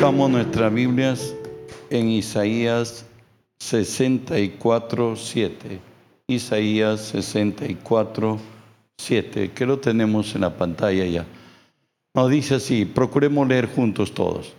[0.00, 1.34] Buscamos nuestras Biblias
[1.90, 3.04] en Isaías
[3.58, 5.78] 64, 7.
[6.26, 8.38] Isaías 64,
[8.96, 11.26] 7, que lo tenemos en la pantalla ya.
[12.14, 14.54] Nos dice así, procuremos leer juntos todos.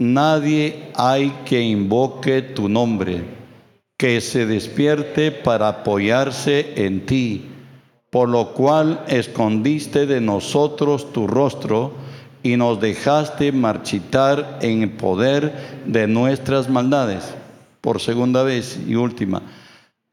[0.00, 3.22] Nadie hay que invoque tu nombre,
[3.96, 7.44] que se despierte para apoyarse en ti,
[8.10, 12.01] por lo cual escondiste de nosotros tu rostro
[12.42, 17.34] y nos dejaste marchitar en poder de nuestras maldades.
[17.80, 19.42] Por segunda vez y última,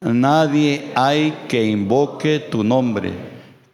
[0.01, 3.13] nadie hay que invoque tu nombre,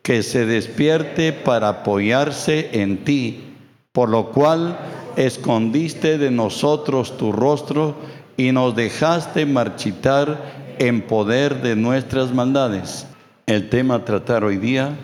[0.01, 3.43] que se despierte para apoyarse en ti,
[3.91, 4.77] por lo cual
[5.15, 7.95] escondiste de nosotros tu rostro
[8.37, 13.07] y nos dejaste marchitar en poder de nuestras maldades.
[13.45, 14.97] El tema a tratar hoy día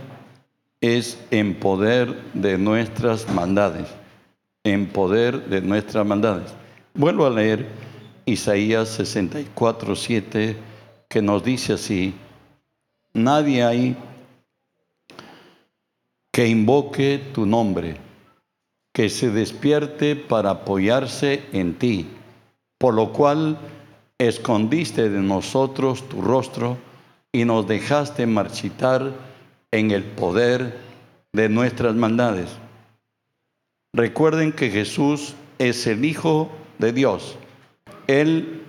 [0.81, 3.87] es en poder de nuestras maldades,
[4.63, 6.51] en poder de nuestras maldades.
[6.95, 7.67] Vuelvo a leer
[8.25, 10.57] Isaías 64, 7,
[11.07, 12.15] que nos dice así,
[13.13, 13.95] nadie hay
[16.31, 17.97] que invoque tu nombre,
[18.91, 22.07] que se despierte para apoyarse en ti,
[22.79, 23.59] por lo cual
[24.17, 26.77] escondiste de nosotros tu rostro
[27.31, 29.30] y nos dejaste marchitar
[29.71, 30.77] en el poder
[31.33, 32.49] de nuestras maldades.
[33.93, 37.37] Recuerden que Jesús es el Hijo de Dios.
[38.07, 38.63] Él,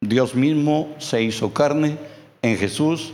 [0.00, 1.98] Dios mismo, se hizo carne
[2.42, 3.12] en Jesús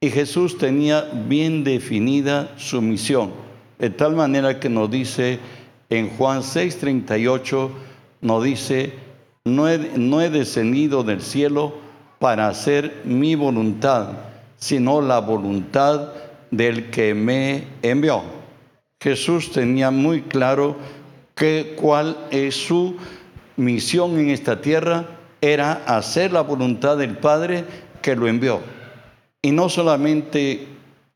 [0.00, 3.32] y Jesús tenía bien definida su misión,
[3.78, 5.40] de tal manera que nos dice
[5.90, 7.70] en Juan 6:38,
[8.20, 8.92] nos dice,
[9.44, 11.74] no he, descendido del cielo
[12.18, 14.12] para hacer mi voluntad,
[14.56, 16.12] sino la voluntad
[16.50, 18.22] del que me envió.
[19.00, 20.76] Jesús tenía muy claro
[21.34, 22.96] que cuál es su
[23.56, 25.06] misión en esta tierra
[25.40, 27.64] era hacer la voluntad del Padre
[28.02, 28.60] que lo envió.
[29.42, 30.66] Y no solamente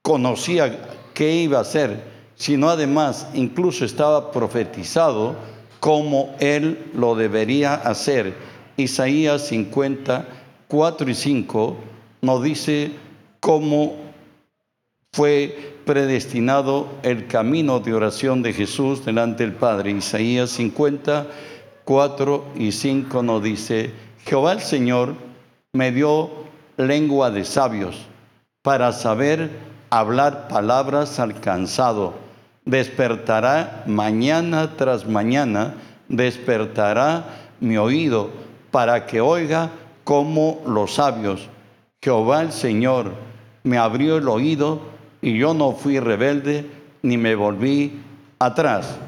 [0.03, 2.03] conocía qué iba a hacer,
[2.37, 5.37] sino además incluso estaba profetizado
[5.81, 8.35] como él lo debería hacer.
[8.77, 10.27] Isaías 50,
[10.69, 11.77] 4 y 5
[12.23, 12.93] nos dice
[13.41, 13.97] cómo
[15.15, 19.91] fue predestinado el camino de oración de Jesús delante del Padre.
[19.91, 21.27] Isaías 50,
[21.85, 23.93] 4 y 5 nos dice,
[24.25, 25.15] Jehová el Señor
[25.75, 26.31] me dio
[26.79, 28.07] lengua de sabios
[28.63, 29.51] para saber
[29.91, 32.15] hablar palabras al cansado.
[32.65, 35.75] Despertará mañana tras mañana,
[36.09, 37.25] despertará
[37.61, 38.31] mi oído
[38.71, 39.73] para que oiga
[40.05, 41.51] como los sabios.
[42.01, 43.13] Jehová el Señor
[43.63, 44.92] me abrió el oído
[45.23, 46.67] y yo no fui rebelde
[47.03, 48.01] ni me volví
[48.41, 48.99] atrás.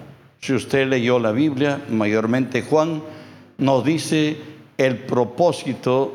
[0.40, 3.02] Si usted leyó la Biblia, mayormente Juan,
[3.58, 4.36] nos dice
[4.78, 6.14] el propósito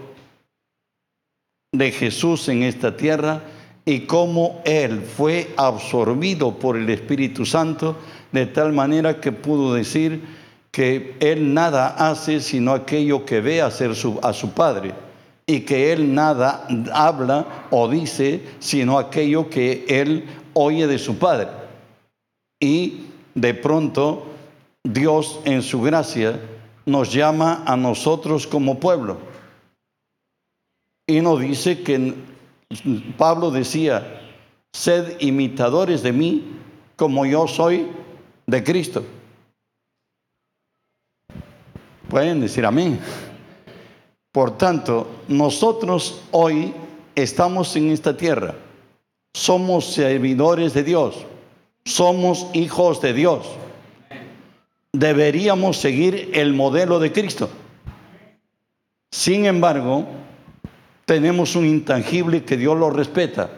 [1.73, 3.41] de Jesús en esta tierra
[3.85, 7.97] y cómo Él fue absorbido por el Espíritu Santo
[8.31, 10.21] de tal manera que pudo decir
[10.71, 14.93] que Él nada hace sino aquello que ve hacer a su Padre
[15.49, 20.23] y que él nada habla o dice, sino aquello que él
[20.53, 21.47] oye de su Padre.
[22.61, 24.27] Y de pronto
[24.83, 26.39] Dios en su gracia
[26.85, 29.17] nos llama a nosotros como pueblo.
[31.07, 32.13] Y nos dice que
[33.17, 34.21] Pablo decía,
[34.71, 36.43] sed imitadores de mí
[36.95, 37.87] como yo soy
[38.45, 39.03] de Cristo.
[42.07, 42.99] Pueden decir amén.
[44.31, 46.73] Por tanto, nosotros hoy
[47.15, 48.53] estamos en esta tierra,
[49.33, 51.25] somos servidores de Dios,
[51.83, 53.47] somos hijos de Dios.
[54.93, 57.49] Deberíamos seguir el modelo de Cristo.
[59.11, 60.05] Sin embargo,
[61.05, 63.49] tenemos un intangible que Dios lo respeta.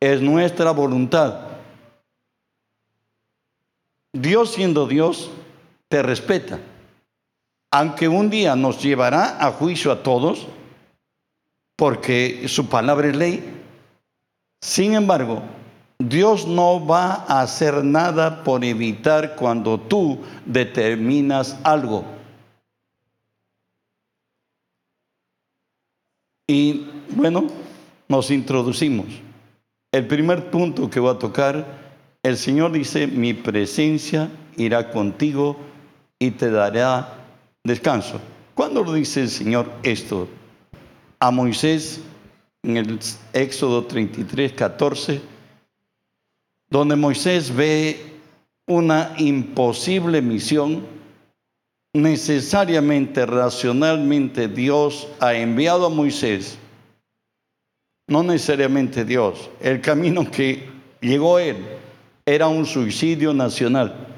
[0.00, 1.40] Es nuestra voluntad.
[4.14, 5.30] Dios siendo Dios,
[5.88, 6.58] te respeta
[7.78, 10.46] aunque un día nos llevará a juicio a todos,
[11.76, 13.62] porque su palabra es ley,
[14.62, 15.42] sin embargo,
[15.98, 22.06] Dios no va a hacer nada por evitar cuando tú determinas algo.
[26.48, 27.46] Y bueno,
[28.08, 29.06] nos introducimos.
[29.92, 31.66] El primer punto que voy a tocar,
[32.22, 35.58] el Señor dice, mi presencia irá contigo
[36.18, 37.25] y te dará
[37.66, 38.20] descanso.
[38.54, 40.28] ¿Cuándo lo dice el Señor esto?
[41.18, 42.00] A Moisés
[42.62, 42.98] en el
[43.32, 45.20] Éxodo 33, 14,
[46.68, 48.00] donde Moisés ve
[48.66, 50.84] una imposible misión
[51.94, 56.58] necesariamente, racionalmente Dios ha enviado a Moisés,
[58.08, 60.68] no necesariamente Dios, el camino que
[61.00, 61.56] llegó él
[62.24, 64.15] era un suicidio nacional.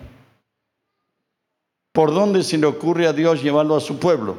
[1.98, 4.36] ¿Por dónde se le ocurre a Dios llevarlo a su pueblo?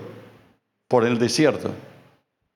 [0.88, 1.72] Por el desierto,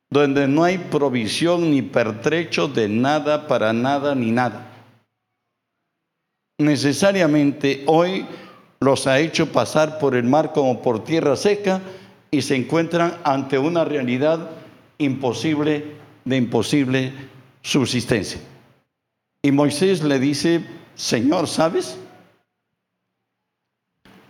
[0.10, 4.66] donde no hay provisión ni pertrecho de nada para nada ni nada.
[6.58, 8.26] Necesariamente hoy
[8.80, 11.82] los ha hecho pasar por el mar como por tierra seca
[12.32, 14.52] y se encuentran ante una realidad
[15.00, 17.12] imposible de imposible
[17.62, 18.40] subsistencia.
[19.42, 20.64] Y Moisés le dice,
[20.96, 21.98] Señor, ¿sabes?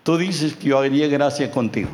[0.04, 1.90] Tú dices que yo haría gracia contigo.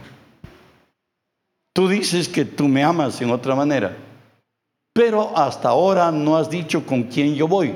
[1.74, 3.96] Tú dices que tú me amas en otra manera.
[4.94, 7.74] Pero hasta ahora no has dicho con quién yo voy.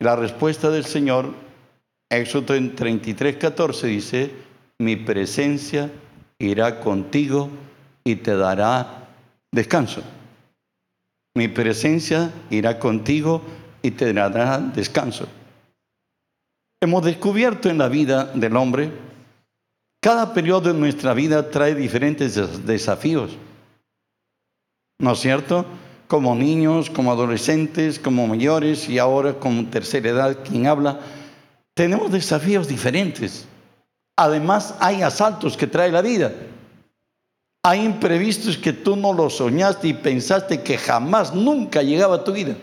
[0.00, 1.32] La respuesta del Señor,
[2.10, 4.34] Éxodo 33, 14 dice,
[4.78, 5.90] mi presencia
[6.38, 7.50] irá contigo
[8.02, 9.08] y te dará
[9.52, 10.02] descanso.
[11.34, 13.42] Mi presencia irá contigo
[13.80, 15.28] y te dará descanso.
[16.82, 18.90] Hemos descubierto en la vida del hombre,
[20.00, 23.36] cada periodo de nuestra vida trae diferentes desafíos.
[24.98, 25.64] ¿No es cierto?
[26.08, 30.98] Como niños, como adolescentes, como mayores y ahora como tercera edad, quien habla,
[31.72, 33.46] tenemos desafíos diferentes.
[34.16, 36.32] Además, hay asaltos que trae la vida.
[37.62, 42.32] Hay imprevistos que tú no los soñaste y pensaste que jamás, nunca llegaba a tu
[42.32, 42.56] vida.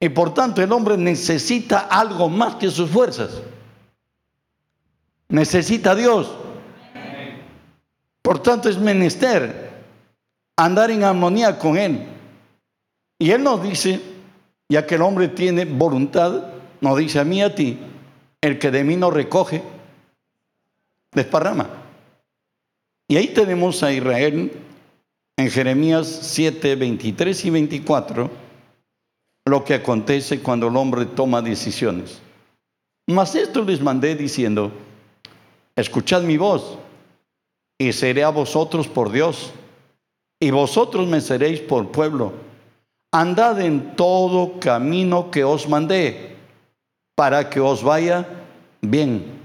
[0.00, 3.42] Y por tanto el hombre necesita algo más que sus fuerzas.
[5.28, 6.30] Necesita a Dios.
[8.22, 9.70] Por tanto es menester
[10.56, 12.06] andar en armonía con Él.
[13.18, 14.00] Y Él nos dice,
[14.68, 17.78] ya que el hombre tiene voluntad, nos dice a mí y a ti,
[18.40, 19.62] el que de mí no recoge,
[21.12, 21.68] desparrama.
[23.08, 24.52] Y ahí tenemos a Israel
[25.36, 28.47] en Jeremías 7, 23 y 24
[29.48, 32.20] lo que acontece cuando el hombre toma decisiones.
[33.06, 34.70] Mas esto les mandé diciendo,
[35.76, 36.78] escuchad mi voz
[37.78, 39.52] y seré a vosotros por Dios
[40.40, 42.32] y vosotros me seréis por pueblo.
[43.12, 46.36] Andad en todo camino que os mandé
[47.16, 48.28] para que os vaya
[48.82, 49.38] bien.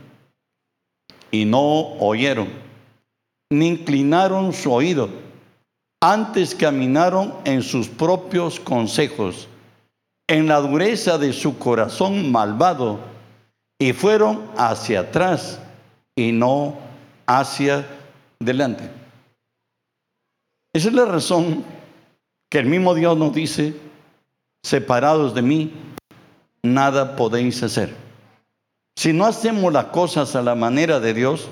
[1.32, 2.50] Y no oyeron,
[3.50, 5.10] ni inclinaron su oído,
[6.02, 9.48] antes caminaron en sus propios consejos
[10.28, 13.00] en la dureza de su corazón malvado
[13.80, 15.60] y fueron hacia atrás
[16.16, 16.78] y no
[17.26, 17.86] hacia
[18.40, 18.90] delante.
[20.74, 21.64] Esa es la razón
[22.50, 23.76] que el mismo Dios nos dice,
[24.64, 25.74] separados de mí,
[26.64, 27.94] nada podéis hacer.
[28.96, 31.50] Si no hacemos las cosas a la manera de Dios,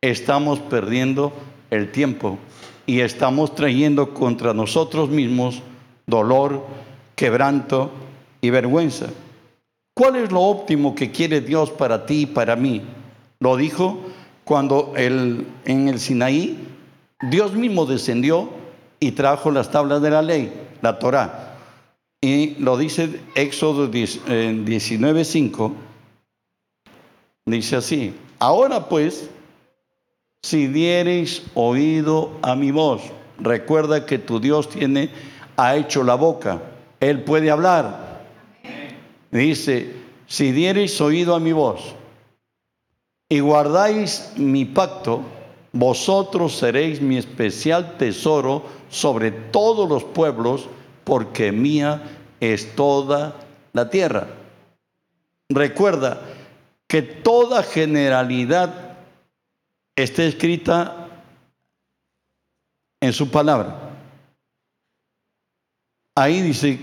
[0.00, 1.32] estamos perdiendo
[1.70, 2.38] el tiempo
[2.86, 5.62] y estamos trayendo contra nosotros mismos
[6.06, 6.64] dolor,
[7.14, 7.90] quebranto
[8.40, 9.06] y vergüenza.
[9.94, 12.82] ¿Cuál es lo óptimo que quiere Dios para ti y para mí?
[13.38, 14.00] Lo dijo
[14.44, 16.58] cuando el, en el Sinaí
[17.30, 18.50] Dios mismo descendió
[19.00, 20.52] y trajo las tablas de la ley,
[20.82, 21.56] la Torá.
[22.20, 25.72] Y lo dice Éxodo 19:5.
[27.46, 29.30] Dice así: Ahora pues,
[30.42, 33.02] si diereis oído a mi voz,
[33.38, 35.10] recuerda que tu Dios tiene,
[35.56, 36.60] ha hecho la boca
[37.10, 38.22] él puede hablar.
[39.30, 39.94] Dice,
[40.26, 41.94] si diereis oído a mi voz
[43.28, 45.22] y guardáis mi pacto,
[45.72, 50.68] vosotros seréis mi especial tesoro sobre todos los pueblos,
[51.02, 52.02] porque mía
[52.40, 53.34] es toda
[53.72, 54.28] la tierra.
[55.48, 56.20] Recuerda
[56.86, 58.96] que toda generalidad
[59.96, 61.08] está escrita
[63.00, 63.83] en su palabra.
[66.16, 66.78] Ahí dice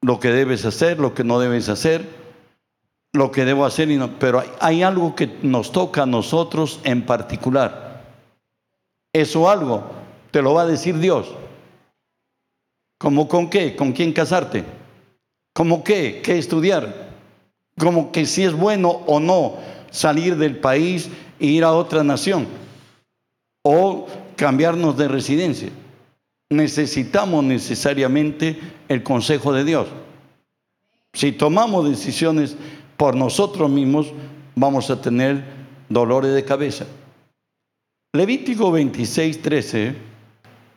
[0.00, 2.08] lo que debes hacer, lo que no debes hacer,
[3.12, 7.04] lo que debo hacer, y no, pero hay, algo que nos toca a nosotros en
[7.04, 8.04] particular.
[9.12, 9.84] Eso algo
[10.30, 11.26] te lo va a decir Dios.
[12.98, 13.76] ¿Cómo con qué?
[13.76, 14.64] ¿Con quién casarte?
[15.54, 16.22] ¿Cómo qué?
[16.24, 17.10] ¿Qué estudiar?
[17.78, 19.56] Como que si es bueno o no
[19.90, 22.46] salir del país e ir a otra nación
[23.62, 25.70] o cambiarnos de residencia
[26.50, 29.88] necesitamos necesariamente el consejo de Dios.
[31.12, 32.56] Si tomamos decisiones
[32.96, 34.12] por nosotros mismos,
[34.54, 35.44] vamos a tener
[35.88, 36.86] dolores de cabeza.
[38.12, 39.94] Levítico 26, 13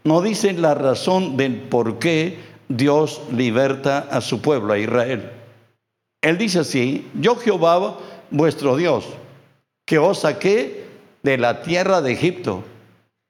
[0.03, 5.31] nos dice la razón del por qué Dios liberta a su pueblo, a Israel.
[6.21, 7.97] Él dice así, yo Jehová
[8.31, 9.05] vuestro Dios,
[9.85, 10.85] que os saqué
[11.23, 12.63] de la tierra de Egipto,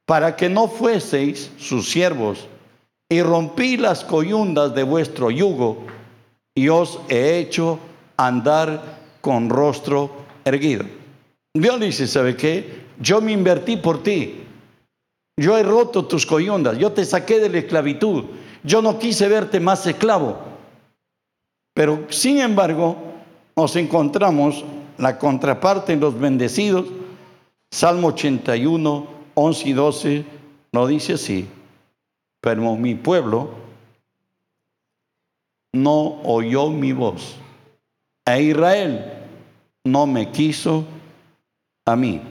[0.10, 2.48] para que no fueseis sus siervos,
[3.12, 5.86] y rompí las coyundas de vuestro yugo,
[6.58, 7.78] y os he hecho
[8.18, 8.82] andar
[9.22, 10.10] con rostro
[10.44, 10.84] erguido.
[11.54, 12.86] Dios dice, ¿sabe qué?
[13.00, 14.46] Yo me invertí por ti.
[15.38, 18.24] Yo he roto tus coyundas, yo te saqué de la esclavitud,
[18.63, 20.39] yo no quise verte más esclavo.
[21.75, 22.96] Pero sin embargo,
[23.56, 24.66] nos encontramos
[24.98, 26.88] la contraparte en los bendecidos.
[27.72, 30.25] Salmo 81, 11 y 12
[30.74, 31.48] nos dice así,
[32.41, 33.51] pero mi pueblo
[35.72, 37.38] no oyó mi voz,
[38.25, 39.27] e Israel
[39.86, 40.84] no me quiso
[41.86, 42.22] a mí.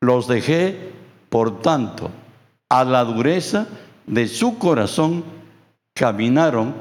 [0.00, 0.92] Los dejé,
[1.28, 2.10] por tanto,
[2.70, 3.68] a la dureza
[4.06, 5.24] de su corazón,
[5.94, 6.74] caminaron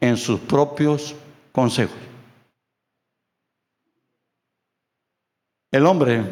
[0.00, 1.16] en sus propios
[1.52, 1.96] consejos.
[5.72, 6.22] El hombre,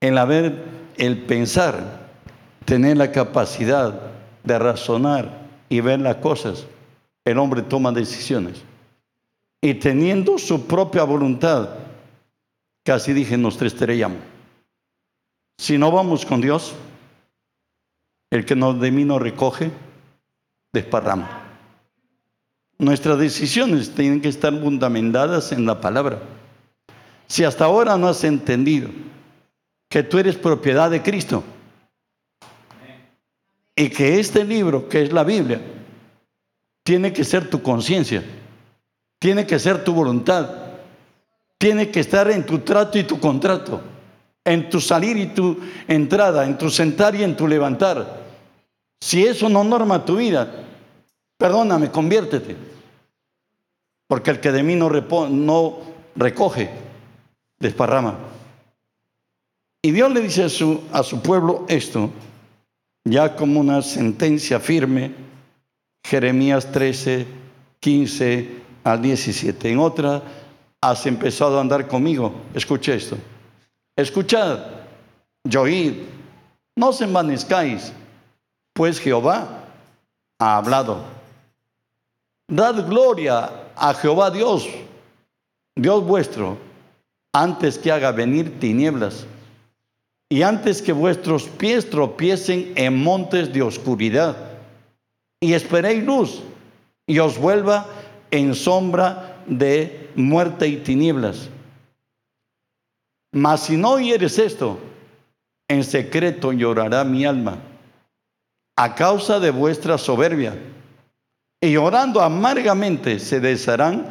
[0.00, 0.64] el haber,
[0.96, 2.08] el pensar,
[2.64, 4.00] tener la capacidad
[4.44, 6.66] de razonar y ver las cosas,
[7.24, 8.62] el hombre toma decisiones.
[9.60, 11.70] Y teniendo su propia voluntad,
[12.84, 14.18] casi dije, nos estrellamos.
[15.58, 16.74] Si no vamos con Dios,
[18.30, 19.72] el que nos de mí no recoge,
[20.72, 21.44] desparrama.
[22.78, 26.20] Nuestras decisiones tienen que estar fundamentadas en la palabra.
[27.26, 28.88] Si hasta ahora no has entendido
[29.88, 31.42] que tú eres propiedad de Cristo
[33.74, 35.60] y que este libro, que es la Biblia,
[36.82, 38.22] tiene que ser tu conciencia,
[39.18, 40.50] tiene que ser tu voluntad,
[41.58, 43.80] tiene que estar en tu trato y tu contrato,
[44.44, 48.26] en tu salir y tu entrada, en tu sentar y en tu levantar.
[49.00, 50.64] Si eso no norma tu vida,
[51.36, 52.56] perdóname, conviértete.
[54.06, 54.88] Porque el que de mí no,
[55.28, 55.78] no
[56.16, 56.70] recoge,
[57.58, 58.18] desparrama.
[59.80, 62.10] Y Dios le dice a su, pueblo esto,
[63.04, 65.14] ya como una sentencia firme,
[66.04, 67.26] Jeremías 13,
[67.78, 69.70] 15 al 17.
[69.70, 70.22] En otra,
[70.80, 72.32] has empezado a andar conmigo.
[72.54, 73.16] Escuche esto.
[73.94, 74.58] Escuchad,
[75.56, 75.94] oíd,
[76.74, 77.92] no se envanezcáis,
[78.72, 79.64] pues Jehová
[80.40, 81.04] ha hablado.
[82.48, 84.68] Dad gloria a Jehová Dios,
[85.76, 86.58] Dios vuestro,
[87.32, 89.24] antes que haga venir tinieblas
[90.30, 94.36] y antes que vuestros pies tropiecen en montes de oscuridad
[95.40, 96.42] y esperéis luz
[97.06, 97.86] y os vuelva
[98.30, 101.48] en sombra de muerte y tinieblas.
[103.32, 104.78] Mas si no oyeres esto,
[105.68, 107.58] en secreto llorará mi alma
[108.76, 110.56] a causa de vuestra soberbia.
[111.60, 114.06] Y llorando amargamente se desharán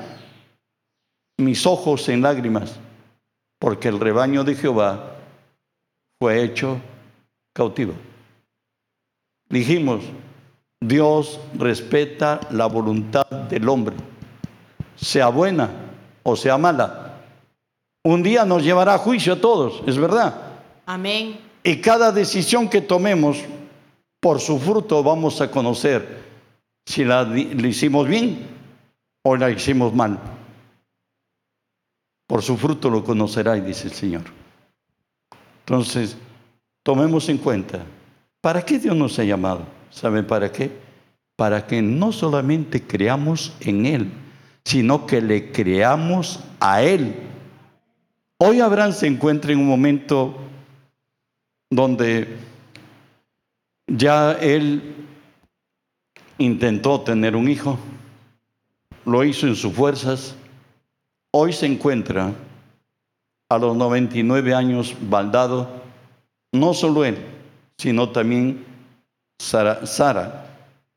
[1.38, 2.76] mis ojos en lágrimas,
[3.60, 5.17] porque el rebaño de Jehová
[6.20, 6.80] fue hecho
[7.54, 7.94] cautivo.
[9.50, 10.04] Dijimos,
[10.80, 13.96] Dios respeta la voluntad del hombre,
[14.96, 15.70] sea buena
[16.24, 17.22] o sea mala.
[18.04, 20.60] Un día nos llevará a juicio a todos, es verdad.
[20.86, 21.40] Amén.
[21.64, 23.44] Y cada decisión que tomemos
[24.20, 26.24] por su fruto vamos a conocer
[26.86, 28.48] si la, hicimos bien
[29.24, 30.20] o la hicimos mal.
[32.28, 34.37] Por su fruto lo conocerá, dice el Señor.
[35.68, 36.16] Entonces,
[36.82, 37.84] tomemos en cuenta,
[38.40, 39.66] ¿para qué Dios nos ha llamado?
[39.90, 40.72] ¿Saben para qué?
[41.36, 44.12] Para que no solamente creamos en Él,
[44.64, 47.16] sino que le creamos a Él.
[48.38, 50.38] Hoy Abraham se encuentra en un momento
[51.70, 52.38] donde
[53.88, 54.96] ya él
[56.38, 57.78] intentó tener un hijo,
[59.06, 60.36] lo hizo en sus fuerzas,
[61.32, 62.34] hoy se encuentra
[63.50, 65.70] a los 99 años baldado,
[66.52, 67.18] no solo él,
[67.78, 68.66] sino también
[69.40, 70.48] Sara, Sara,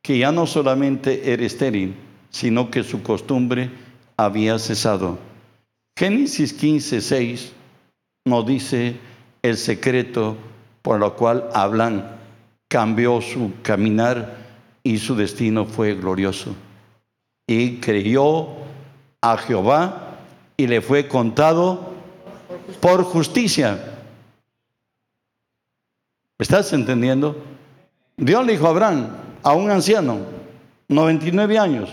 [0.03, 1.95] que ya no solamente era estéril,
[2.31, 3.71] sino que su costumbre
[4.17, 5.19] había cesado.
[5.97, 7.53] Génesis 15, 6
[8.25, 8.97] nos dice
[9.43, 10.37] el secreto
[10.83, 12.17] por lo cual hablan
[12.69, 14.39] cambió su caminar
[14.83, 16.55] y su destino fue glorioso.
[17.47, 18.49] Y creyó
[19.21, 20.19] a Jehová
[20.57, 21.90] y le fue contado
[22.81, 23.99] por justicia.
[26.39, 27.37] ¿Estás entendiendo?
[28.17, 29.09] Dios le dijo a Abraham,
[29.43, 30.19] a un anciano,
[30.89, 31.91] 99 años,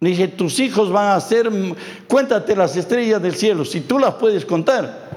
[0.00, 1.50] dice, tus hijos van a ser,
[2.06, 5.10] cuéntate las estrellas del cielo, si tú las puedes contar,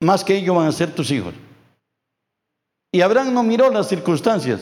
[0.00, 1.34] más que ellos van a ser tus hijos.
[2.92, 4.60] Y Abraham no miró las circunstancias.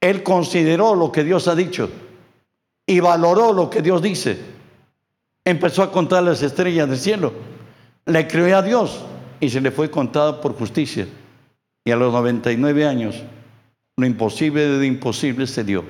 [0.00, 1.88] Él consideró lo que Dios ha dicho.
[2.84, 4.36] y valoró lo que Dios dice.
[5.44, 7.32] Empezó a contar las estrellas del cielo.
[8.06, 9.04] Le creyó a Dios
[9.40, 11.06] y se le fue contada por justicia.
[11.84, 13.22] Y a los 99 años,
[13.96, 15.84] lo imposible de lo imposible se dio.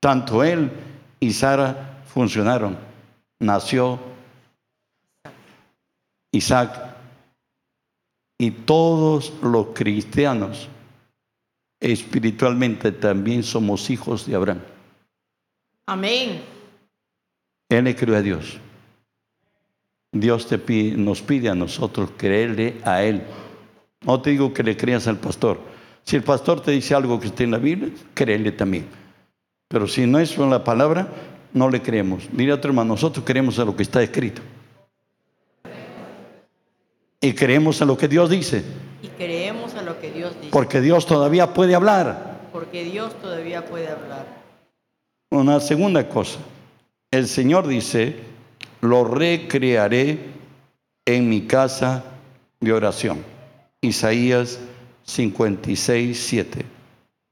[0.00, 0.70] Tanto él
[1.20, 2.76] y Sara funcionaron.
[3.40, 3.98] Nació
[6.32, 6.96] Isaac.
[8.38, 10.68] Y todos los cristianos
[11.78, 14.62] espiritualmente también somos hijos de Abraham.
[15.86, 16.42] Amén.
[17.68, 18.58] Él le creyó a Dios.
[20.12, 23.22] Dios te pide, nos pide a nosotros creerle a Él.
[24.04, 25.58] No te digo que le creas al pastor.
[26.04, 28.86] Si el pastor te dice algo que esté en la Biblia, créele también.
[29.68, 31.08] Pero si no es con la palabra,
[31.54, 32.28] no le creemos.
[32.32, 34.42] Mira otro hermano, nosotros creemos a lo que está escrito.
[37.20, 38.64] Y creemos a lo que Dios dice.
[39.02, 40.50] Y creemos a lo que Dios dice.
[40.50, 42.40] Porque Dios todavía puede hablar.
[42.52, 44.26] Porque Dios todavía puede hablar.
[45.30, 46.40] Una segunda cosa.
[47.10, 48.16] El Señor dice,
[48.82, 50.18] lo recrearé
[51.06, 52.04] en mi casa
[52.60, 53.24] de oración.
[53.80, 54.58] Isaías
[55.04, 56.66] 56, 7.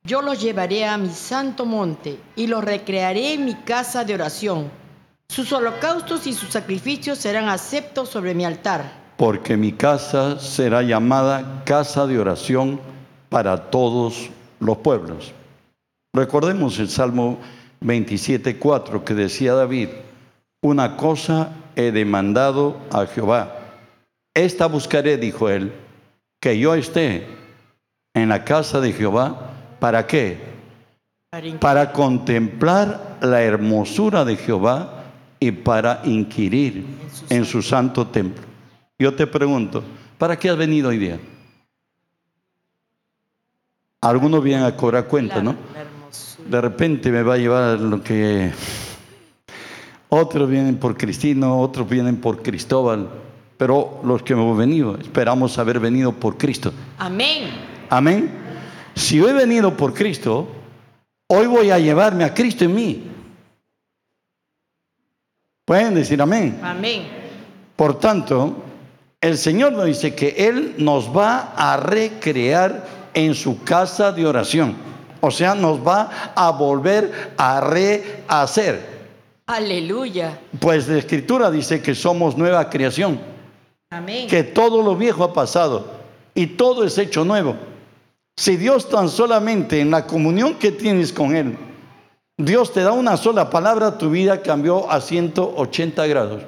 [0.05, 4.71] Yo los llevaré a mi santo monte y los recrearé en mi casa de oración.
[5.29, 9.01] Sus holocaustos y sus sacrificios serán aceptos sobre mi altar.
[9.17, 12.81] Porque mi casa será llamada casa de oración
[13.29, 14.31] para todos
[14.61, 15.33] los pueblos.
[16.15, 17.39] Recordemos el Salmo
[17.81, 19.89] 27, 4 que decía David,
[20.63, 23.57] una cosa he demandado a Jehová.
[24.35, 25.73] Esta buscaré, dijo él,
[26.41, 27.27] que yo esté
[28.15, 29.53] en la casa de Jehová.
[29.79, 30.39] ¿Para qué?
[31.61, 35.05] Para contemplar la hermosura de Jehová
[35.39, 36.85] y para inquirir
[37.29, 38.43] en su santo templo.
[38.99, 39.83] Yo te pregunto,
[40.19, 41.19] ¿para qué has venido hoy día?
[44.03, 45.55] Algunos vienen a cobrar cuenta, ¿no?
[46.47, 48.51] De repente me va a llevar lo que
[50.11, 53.09] otros vienen por Cristino, otros vienen por Cristóbal,
[53.57, 56.73] pero los que hemos venido, esperamos haber venido por Cristo.
[56.99, 57.51] Amén.
[57.89, 58.31] Amén.
[58.95, 60.49] Si yo he venido por Cristo,
[61.29, 63.05] hoy voy a llevarme a Cristo en mí.
[65.65, 66.59] Pueden decir amén.
[66.63, 67.03] Amén.
[67.77, 68.57] Por tanto,
[69.21, 74.75] el Señor nos dice que Él nos va a recrear en su casa de oración.
[75.21, 78.90] O sea, nos va a volver a rehacer.
[79.51, 80.39] Aleluya.
[80.61, 83.21] Pues la escritura dice que somos nueva creación.
[83.91, 84.29] Amén.
[84.29, 85.91] Que todo lo viejo ha pasado
[86.37, 87.57] y todo es hecho nuevo.
[88.37, 91.57] Si Dios tan solamente en la comunión que tienes con Él,
[92.39, 96.43] Dios te da una sola palabra, tu vida cambió a 180 grados.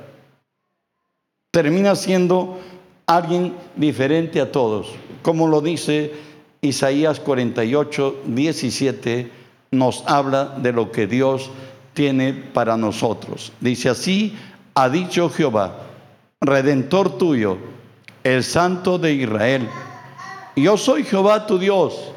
[1.51, 2.61] Termina siendo
[3.07, 4.95] alguien diferente a todos.
[5.23, 6.13] Como lo dice
[6.61, 9.31] Isaías 48, 17,
[9.73, 11.51] nos habla de lo que Dios
[11.95, 13.53] tiene para nosotros.
[13.61, 14.37] Dice así,
[14.75, 15.79] ha dicho Jehová,
[16.41, 17.59] redentor tuyo,
[18.25, 19.69] el santo de Israel.
[20.57, 22.13] Yo soy Jehová tu Dios,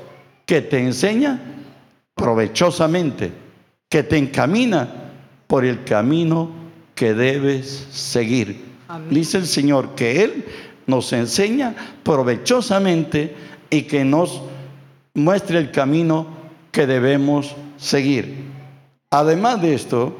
[0.45, 1.39] que te enseña
[2.13, 3.31] provechosamente,
[3.89, 4.87] que te encamina
[5.47, 6.49] por el camino
[6.93, 8.63] que debes seguir.
[9.09, 10.45] Dice el Señor que Él
[10.87, 13.35] nos enseña provechosamente
[13.69, 14.41] y que nos
[15.13, 16.27] muestre el camino
[16.71, 18.54] que debemos seguir.
[19.15, 20.13] Además de esto,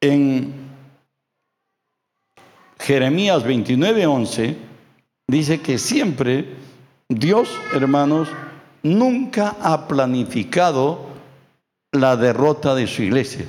[0.00, 0.50] en
[2.78, 4.56] Jeremías 29:11
[5.28, 6.56] dice que siempre
[7.10, 8.28] Dios, hermanos,
[8.82, 11.00] nunca ha planificado
[11.92, 13.44] la derrota de su iglesia.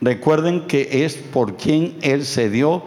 [0.00, 2.82] Recuerden que es por quien Él se dio.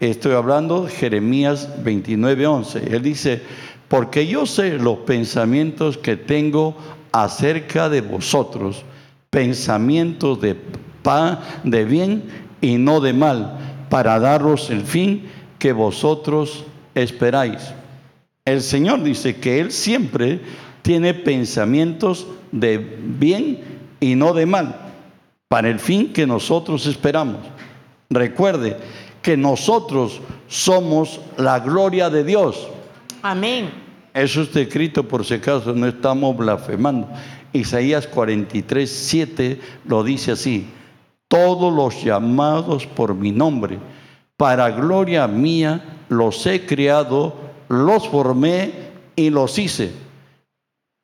[0.00, 2.90] Estoy hablando Jeremías 29:11.
[2.90, 3.42] Él dice,
[3.88, 6.74] porque yo sé los pensamientos que tengo
[7.12, 8.86] acerca de vosotros
[9.30, 10.56] pensamientos de
[11.02, 12.22] paz, de bien
[12.60, 16.64] y no de mal, para daros el fin que vosotros
[16.94, 17.72] esperáis.
[18.44, 20.40] El Señor dice que Él siempre
[20.82, 23.60] tiene pensamientos de bien
[24.00, 24.76] y no de mal,
[25.48, 27.40] para el fin que nosotros esperamos.
[28.10, 28.76] Recuerde
[29.20, 32.68] que nosotros somos la gloria de Dios.
[33.22, 33.70] Amén.
[34.14, 37.08] Eso está escrito por si acaso no estamos blasfemando.
[37.52, 40.68] Isaías 43, 7 lo dice así,
[41.28, 43.78] todos los llamados por mi nombre,
[44.36, 47.34] para gloria mía los he creado,
[47.68, 48.72] los formé
[49.16, 49.92] y los hice.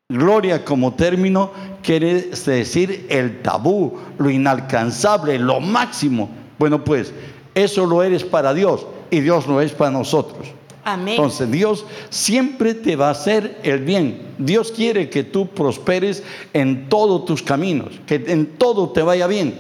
[0.09, 1.51] Gloria como término
[1.83, 6.29] quiere decir el tabú, lo inalcanzable, lo máximo.
[6.59, 7.13] Bueno, pues
[7.55, 10.49] eso lo eres para Dios y Dios lo es para nosotros.
[10.87, 14.35] Entonces Dios siempre te va a hacer el bien.
[14.39, 19.59] Dios quiere que tú prosperes en todos tus caminos, que en todo te vaya bien.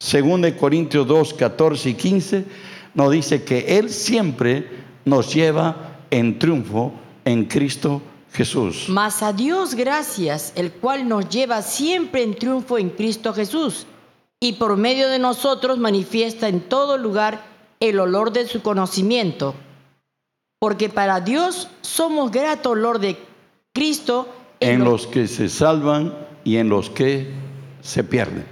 [0.00, 2.44] Según de Corintios 2, 14 y 15,
[2.94, 4.68] nos dice que Él siempre
[5.04, 6.92] nos lleva en triunfo
[7.24, 8.00] en Cristo
[8.32, 8.86] Jesús.
[8.88, 13.86] Mas a Dios gracias, el cual nos lleva siempre en triunfo en Cristo Jesús,
[14.40, 17.47] y por medio de nosotros manifiesta en todo lugar
[17.80, 19.54] el olor de su conocimiento.
[20.58, 23.16] Porque para Dios somos grato olor de
[23.72, 24.28] Cristo
[24.60, 26.14] en los que se salvan
[26.44, 27.28] y en los que
[27.80, 28.44] se pierden.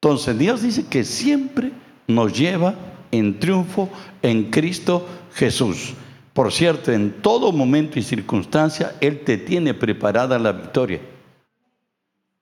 [0.00, 1.72] Entonces Dios dice que siempre
[2.06, 2.74] nos lleva
[3.10, 3.88] en triunfo
[4.22, 5.94] en Cristo Jesús.
[6.32, 11.00] Por cierto, en todo momento y circunstancia, Él te tiene preparada la victoria.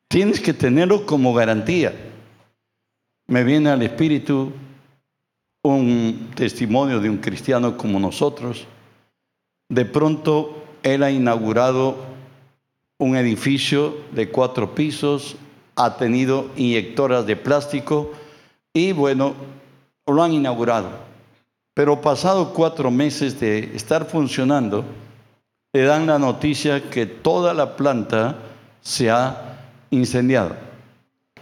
[0.08, 1.92] Tienes que tenerlo como garantía.
[3.26, 4.52] Me viene al espíritu
[5.62, 8.66] un testimonio de un cristiano como nosotros.
[9.68, 11.96] De pronto, Él ha inaugurado
[12.98, 15.36] un edificio de cuatro pisos,
[15.76, 18.12] ha tenido inyectoras de plástico
[18.72, 19.34] y bueno,
[20.06, 20.90] lo han inaugurado.
[21.74, 24.84] Pero pasado cuatro meses de estar funcionando,
[25.72, 28.36] le dan la noticia que toda la planta
[28.80, 30.69] se ha incendiado.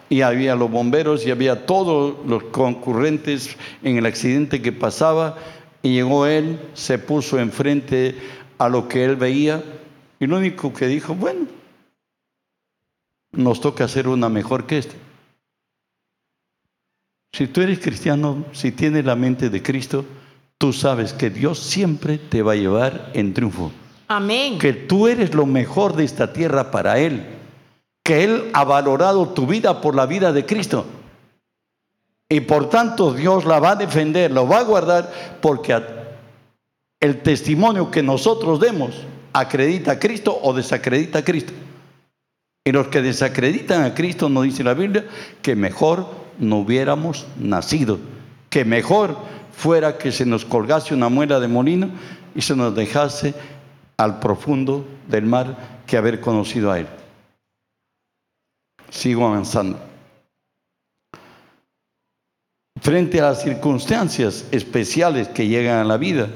[0.09, 5.37] Y había los bomberos y había todos los concurrentes en el accidente que pasaba.
[5.83, 8.17] Y llegó él, se puso enfrente
[8.59, 9.63] a lo que él veía.
[10.19, 11.47] Y lo único que dijo, bueno,
[13.33, 14.95] nos toca hacer una mejor que esta.
[17.33, 20.05] Si tú eres cristiano, si tienes la mente de Cristo,
[20.57, 23.71] tú sabes que Dios siempre te va a llevar en triunfo.
[24.09, 24.59] Amén.
[24.59, 27.38] Que tú eres lo mejor de esta tierra para Él.
[28.09, 30.87] Que Él ha valorado tu vida por la vida de Cristo.
[32.27, 35.79] Y por tanto Dios la va a defender, lo va a guardar, porque
[37.01, 38.95] el testimonio que nosotros demos
[39.35, 41.53] acredita a Cristo o desacredita a Cristo.
[42.65, 45.05] Y los que desacreditan a Cristo, nos dice la Biblia,
[45.43, 46.07] que mejor
[46.39, 47.99] no hubiéramos nacido,
[48.49, 49.19] que mejor
[49.53, 51.91] fuera que se nos colgase una muela de molino
[52.35, 53.35] y se nos dejase
[53.99, 56.87] al profundo del mar que haber conocido a Él.
[58.91, 59.79] Sigo avanzando.
[62.81, 66.29] Frente a las circunstancias especiales que llegan a la vida,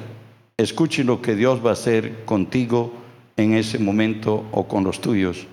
[0.56, 2.92] escuche lo que Dios va a hacer contigo
[3.36, 5.46] en ese momento o con los tuyos.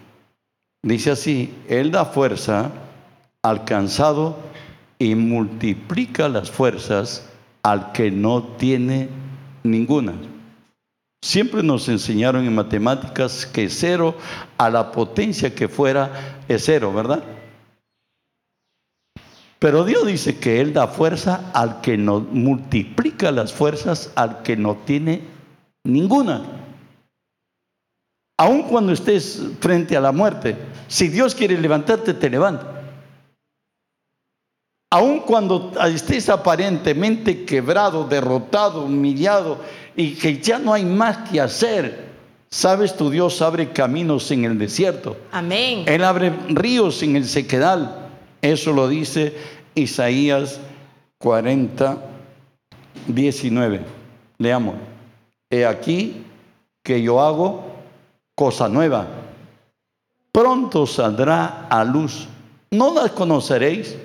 [0.84, 2.72] Dice así, Él da fuerza
[3.44, 4.38] al cansado
[4.98, 7.30] y multiplica las fuerzas
[7.64, 9.10] al que no tiene
[9.64, 10.14] ninguna.
[11.22, 14.16] Siempre nos enseñaron en matemáticas que cero
[14.58, 17.24] a la potencia que fuera es cero, ¿verdad?
[19.60, 24.56] Pero Dios dice que Él da fuerza al que no multiplica las fuerzas al que
[24.56, 25.22] no tiene
[25.84, 26.44] ninguna.
[28.38, 30.56] Aun cuando estés frente a la muerte,
[30.88, 32.79] si Dios quiere levantarte, te levanta.
[34.92, 39.60] Aun cuando estés aparentemente quebrado, derrotado, humillado
[39.96, 42.10] y que ya no hay más que hacer,
[42.50, 45.16] sabes, tu Dios abre caminos en el desierto.
[45.32, 45.84] Amén.
[45.86, 48.10] Él abre ríos en el sequedal.
[48.42, 49.36] Eso lo dice
[49.76, 50.60] Isaías
[51.20, 51.98] 40,
[53.06, 53.82] 19.
[54.40, 54.76] Leamos.
[55.52, 56.24] He aquí
[56.82, 57.64] que yo hago
[58.34, 59.06] cosa nueva.
[60.32, 62.28] Pronto saldrá a luz.
[62.72, 63.96] ¿No la conoceréis?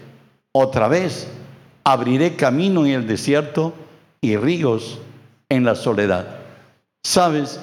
[0.57, 1.27] Otra vez,
[1.83, 3.75] abriré camino en el desierto
[4.21, 5.01] y ríos
[5.49, 6.29] en la soledad.
[7.03, 7.59] Sabes,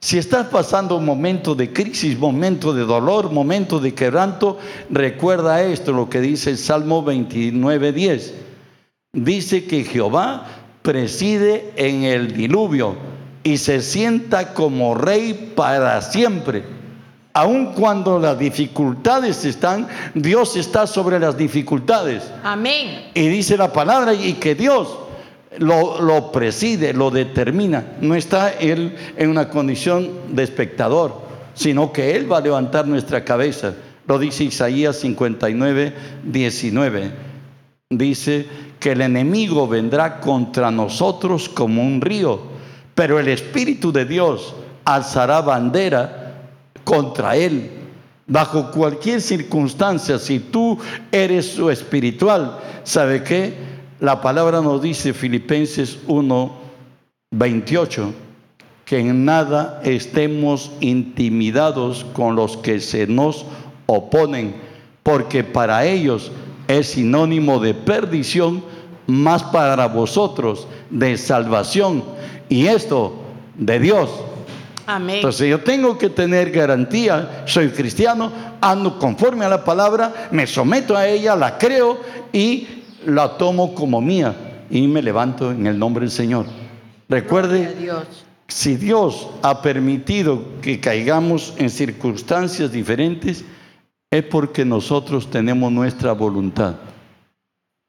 [0.00, 4.58] si estás pasando un momento de crisis, momento de dolor, momento de quebranto,
[4.90, 8.32] recuerda esto, lo que dice el Salmo 29.10.
[9.14, 10.46] Dice que Jehová
[10.82, 12.94] preside en el diluvio
[13.42, 16.73] y se sienta como rey para siempre
[17.34, 22.22] aun cuando las dificultades están, Dios está sobre las dificultades.
[22.44, 23.10] Amén.
[23.12, 24.96] Y dice la palabra y que Dios
[25.58, 27.84] lo, preside, lo determina.
[28.00, 31.22] No está Él en una condición de espectador,
[31.54, 33.74] sino que Él va a levantar nuestra cabeza.
[34.06, 35.92] Lo dice Isaías 59,
[36.22, 37.10] 19.
[37.90, 38.46] Dice
[38.78, 42.40] que el enemigo vendrá contra nosotros como un río,
[42.94, 46.23] pero el Espíritu de Dios alzará bandera
[46.84, 47.70] contra Él.
[48.26, 50.78] Bajo cualquier circunstancia, si tú
[51.12, 53.54] eres su espiritual, ¿sabe qué?
[54.00, 56.52] La palabra nos dice, Filipenses 1,
[57.32, 58.12] 28,
[58.86, 63.44] que en nada estemos intimidados con los que se nos
[63.86, 64.54] oponen,
[65.02, 66.32] porque para ellos
[66.68, 68.62] es sinónimo de perdición,
[69.06, 72.02] más para vosotros de salvación.
[72.48, 73.12] Y esto
[73.56, 74.08] de Dios
[74.86, 80.96] entonces yo tengo que tener garantía, soy cristiano, ando conforme a la palabra, me someto
[80.96, 82.00] a ella, la creo
[82.32, 82.66] y
[83.06, 84.34] la tomo como mía
[84.70, 86.46] y me levanto en el nombre del Señor.
[87.08, 88.04] Recuerde, Dios.
[88.48, 93.44] si Dios ha permitido que caigamos en circunstancias diferentes,
[94.10, 96.76] es porque nosotros tenemos nuestra voluntad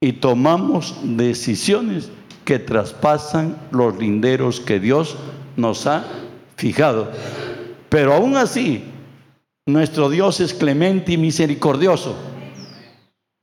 [0.01, 2.09] y tomamos decisiones
[2.43, 5.17] que traspasan los linderos que Dios
[5.57, 6.05] nos ha
[6.55, 7.11] fijado.
[7.89, 8.83] Pero aún así,
[9.65, 12.15] nuestro Dios es clemente y misericordioso.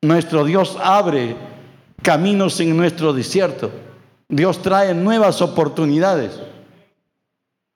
[0.03, 1.37] Nuestro Dios abre
[2.03, 3.71] caminos en nuestro desierto.
[4.29, 6.41] Dios trae nuevas oportunidades.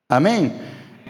[0.08, 0.52] Amén.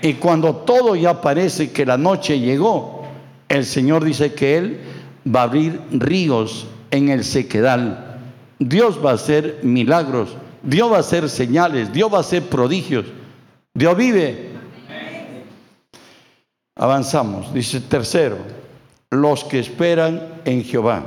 [0.03, 3.05] Y cuando todo ya parece que la noche llegó,
[3.49, 4.81] el Señor dice que Él
[5.35, 8.21] va a abrir ríos en el sequedal.
[8.59, 13.07] Dios va a hacer milagros, Dios va a hacer señales, Dios va a hacer prodigios.
[13.77, 14.53] Dios vive.
[16.77, 17.53] Avanzamos.
[17.53, 18.39] Dice tercero,
[19.11, 21.05] los que esperan en Jehová.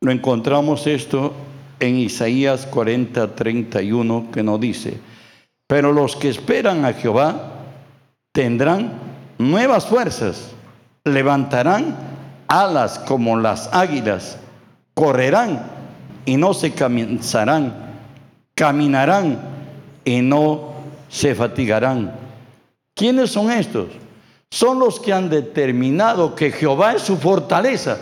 [0.00, 1.32] Lo encontramos esto
[1.78, 4.98] en Isaías 40, 31, que nos dice,
[5.68, 7.52] pero los que esperan a Jehová
[8.32, 8.92] tendrán
[9.38, 10.50] nuevas fuerzas,
[11.04, 11.96] levantarán
[12.48, 14.36] alas como las águilas,
[14.94, 15.64] correrán
[16.26, 17.72] y no se cansarán,
[18.56, 19.53] caminarán
[20.04, 20.74] y no
[21.08, 22.14] se fatigarán.
[22.94, 23.88] ¿Quiénes son estos?
[24.50, 27.98] Son los que han determinado que Jehová es su fortaleza.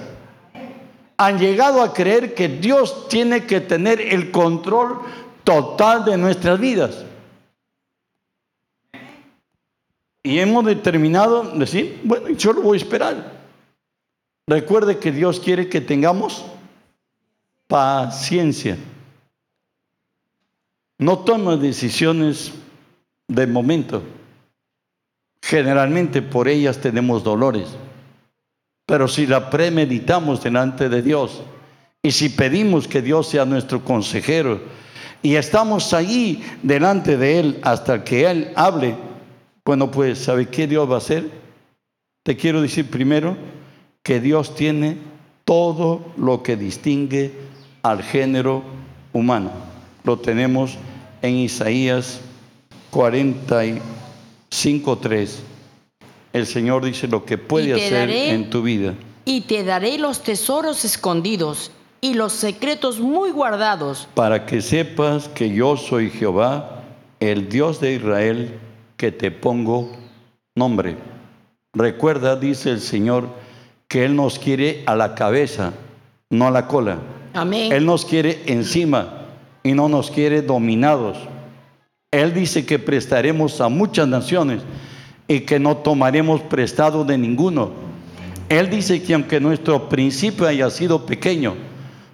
[1.17, 5.01] Han llegado a creer que Dios tiene que tener el control
[5.45, 7.05] total de nuestras vidas.
[10.23, 13.33] Y hemos determinado decir, bueno, yo lo voy a esperar.
[14.47, 16.45] Recuerde que Dios quiere que tengamos
[17.67, 18.77] paciencia.
[21.03, 22.53] No toma decisiones
[23.27, 24.05] de momento.
[25.43, 27.71] Generalmente por ellas tenemos dolores.
[28.87, 31.43] Pero si la premeditamos delante de Dios
[32.05, 34.61] y si pedimos que Dios sea nuestro consejero
[35.23, 38.95] y estamos allí delante de Él hasta que Él hable,
[39.65, 41.29] bueno, pues ¿sabe qué Dios va a hacer?
[42.23, 43.37] Te quiero decir primero
[44.05, 44.99] que Dios tiene
[45.45, 47.33] todo lo que distingue
[47.83, 48.63] al género
[49.13, 49.51] humano.
[50.05, 50.79] Lo tenemos
[51.23, 52.21] en Isaías
[54.51, 55.29] 45.3.
[56.33, 58.95] El Señor dice lo que puede hacer daré- en tu vida.
[59.25, 64.09] Y te daré los tesoros escondidos y los secretos muy guardados.
[64.15, 66.83] para que sepas que yo soy Jehová,
[67.21, 68.59] el Dios de Israel,
[68.97, 69.93] que te pongo
[70.57, 70.97] nombre.
[71.75, 73.29] Recuerda, dice el Señor,
[73.89, 75.73] que Él nos quiere a la cabeza,
[76.31, 76.99] no a la cola.
[77.35, 77.71] Amén.
[77.73, 79.22] Él nos quiere encima
[79.63, 81.19] y no nos quiere dominados.
[82.11, 84.63] Él dice que prestaremos a muchas naciones
[85.29, 87.71] y que no tomaremos prestado de ninguno.
[88.49, 91.55] Él dice que aunque nuestro principio haya sido pequeño,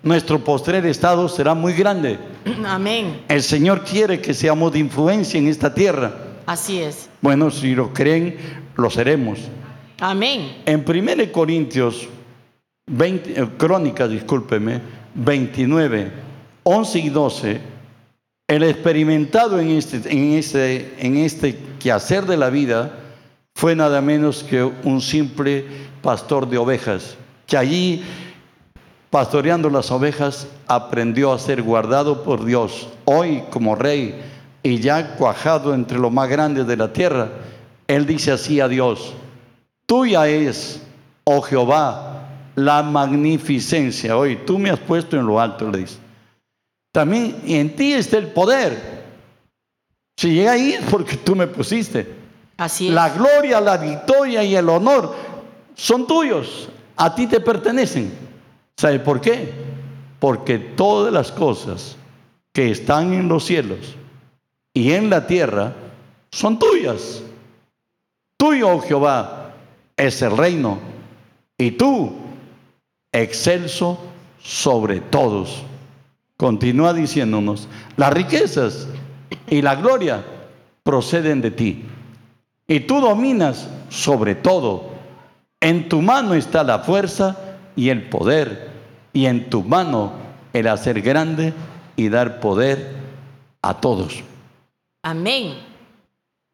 [0.03, 2.19] nuestro postrer estado será muy grande.
[2.67, 3.23] Amén.
[3.29, 6.13] El Señor quiere que seamos de influencia en esta tierra.
[6.47, 7.11] Así es.
[7.21, 8.37] Bueno, si lo creen,
[8.77, 9.41] lo seremos.
[10.01, 10.63] Amén.
[10.65, 12.09] En 1 Corintios
[12.87, 14.81] 20, eh, Crónicas, discúlpeme,
[15.15, 16.28] 29,
[16.71, 17.61] 11 y 12,
[18.47, 22.93] el experimentado en este, en, este, en este quehacer de la vida
[23.55, 25.65] fue nada menos que un simple
[26.03, 28.05] pastor de ovejas, que allí,
[29.09, 34.21] pastoreando las ovejas, aprendió a ser guardado por Dios, hoy como rey
[34.63, 37.31] y ya cuajado entre los más grandes de la tierra.
[37.87, 39.15] Él dice así a Dios,
[39.87, 40.83] Tuya es,
[41.25, 44.19] oh Jehová, la magnificencia.
[44.19, 46.08] Hoy tú me has puesto en lo alto, le dice.
[46.93, 48.99] También en ti está el poder.
[50.17, 52.07] Si llega ahí es porque tú me pusiste.
[52.57, 52.95] Así es.
[52.95, 55.15] La gloria, la victoria y el honor
[55.75, 56.69] son tuyos.
[56.97, 58.13] A ti te pertenecen.
[58.77, 59.53] ¿Sabe por qué?
[60.19, 61.97] Porque todas las cosas
[62.53, 63.95] que están en los cielos
[64.75, 65.75] y en la tierra
[66.31, 67.23] son tuyas.
[68.37, 69.53] Tuyo, oh Jehová,
[69.97, 70.79] es el reino.
[71.57, 72.17] Y tú,
[73.13, 73.99] excelso
[74.43, 75.63] sobre todos.
[76.39, 78.87] Continúa diciéndonos, las riquezas
[79.49, 80.25] y la gloria
[80.85, 81.85] proceden de ti.
[82.69, 84.85] Y tú dominas sobre todo.
[85.61, 87.37] En tu mano está la fuerza
[87.75, 88.71] y el poder.
[89.13, 90.13] Y en tu mano
[90.53, 91.53] el hacer grande
[91.97, 92.95] y dar poder
[93.61, 94.23] a todos.
[95.03, 95.55] Amén.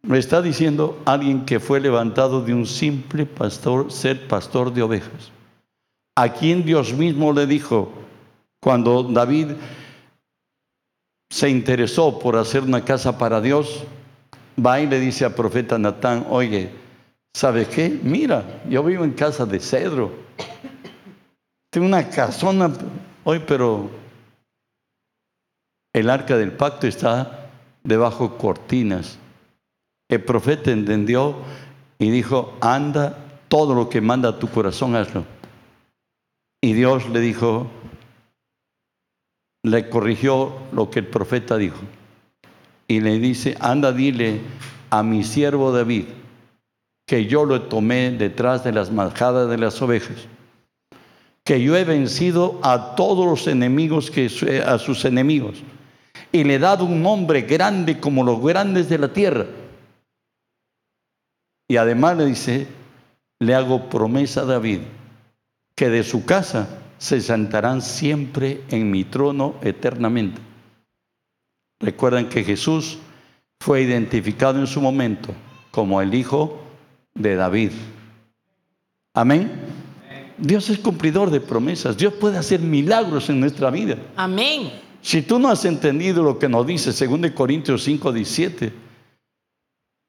[0.00, 5.30] Me está diciendo alguien que fue levantado de un simple pastor, ser pastor de ovejas.
[6.16, 7.92] A quien Dios mismo le dijo,
[8.64, 9.48] cuando David
[11.30, 13.84] se interesó por hacer una casa para Dios,
[14.58, 16.70] va y le dice al profeta Natán, oye,
[17.36, 17.90] ¿sabes qué?
[18.02, 20.12] Mira, yo vivo en casa de cedro.
[21.70, 22.72] Tengo una casona
[23.24, 23.90] hoy, pero
[25.92, 27.50] el arca del pacto está
[27.82, 29.18] debajo cortinas.
[30.08, 31.36] El profeta entendió
[31.98, 35.26] y dijo, anda, todo lo que manda tu corazón, hazlo.
[36.62, 37.66] Y Dios le dijo,
[39.64, 41.80] le corrigió lo que el profeta dijo.
[42.86, 44.40] Y le dice, anda, dile
[44.90, 46.04] a mi siervo David
[47.06, 50.16] que yo lo tomé detrás de las majadas de las ovejas,
[51.44, 54.30] que yo he vencido a todos los enemigos, que,
[54.66, 55.62] a sus enemigos,
[56.32, 59.46] y le he dado un nombre grande como los grandes de la tierra.
[61.68, 62.66] Y además le dice,
[63.38, 64.80] le hago promesa a David,
[65.76, 66.68] que de su casa
[67.04, 70.40] se sentarán siempre en mi trono eternamente.
[71.78, 72.96] Recuerdan que Jesús
[73.60, 75.34] fue identificado en su momento
[75.70, 76.62] como el Hijo
[77.12, 77.72] de David.
[79.12, 79.52] Amén.
[80.38, 81.98] Dios es cumplidor de promesas.
[81.98, 83.98] Dios puede hacer milagros en nuestra vida.
[84.16, 84.72] Amén.
[85.02, 88.72] Si tú no has entendido lo que nos dice 2 Corintios 5, 17,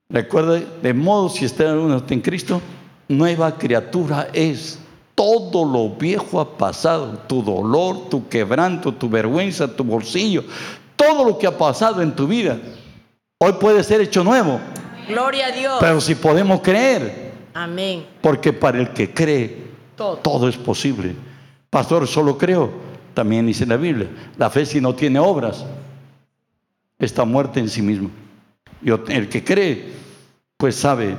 [0.07, 2.61] recuerda, de modo si está en Cristo,
[3.09, 4.79] nueva criatura es.
[5.15, 10.43] Todo lo viejo ha pasado, tu dolor, tu quebranto, tu vergüenza, tu bolsillo,
[10.97, 12.59] todo lo que ha pasado en tu vida,
[13.37, 14.59] hoy puede ser hecho nuevo.
[15.07, 15.77] Gloria a Dios.
[15.79, 18.05] Pero si podemos creer, Amén.
[18.21, 19.63] porque para el que cree,
[19.95, 20.17] Todo.
[20.17, 21.15] todo es posible.
[21.69, 22.69] Pastor, solo creo,
[23.13, 25.65] también dice la Biblia, la fe si no tiene obras,
[26.99, 28.09] está muerta en sí mismo.
[28.81, 29.93] Y el que cree,
[30.57, 31.15] pues sabe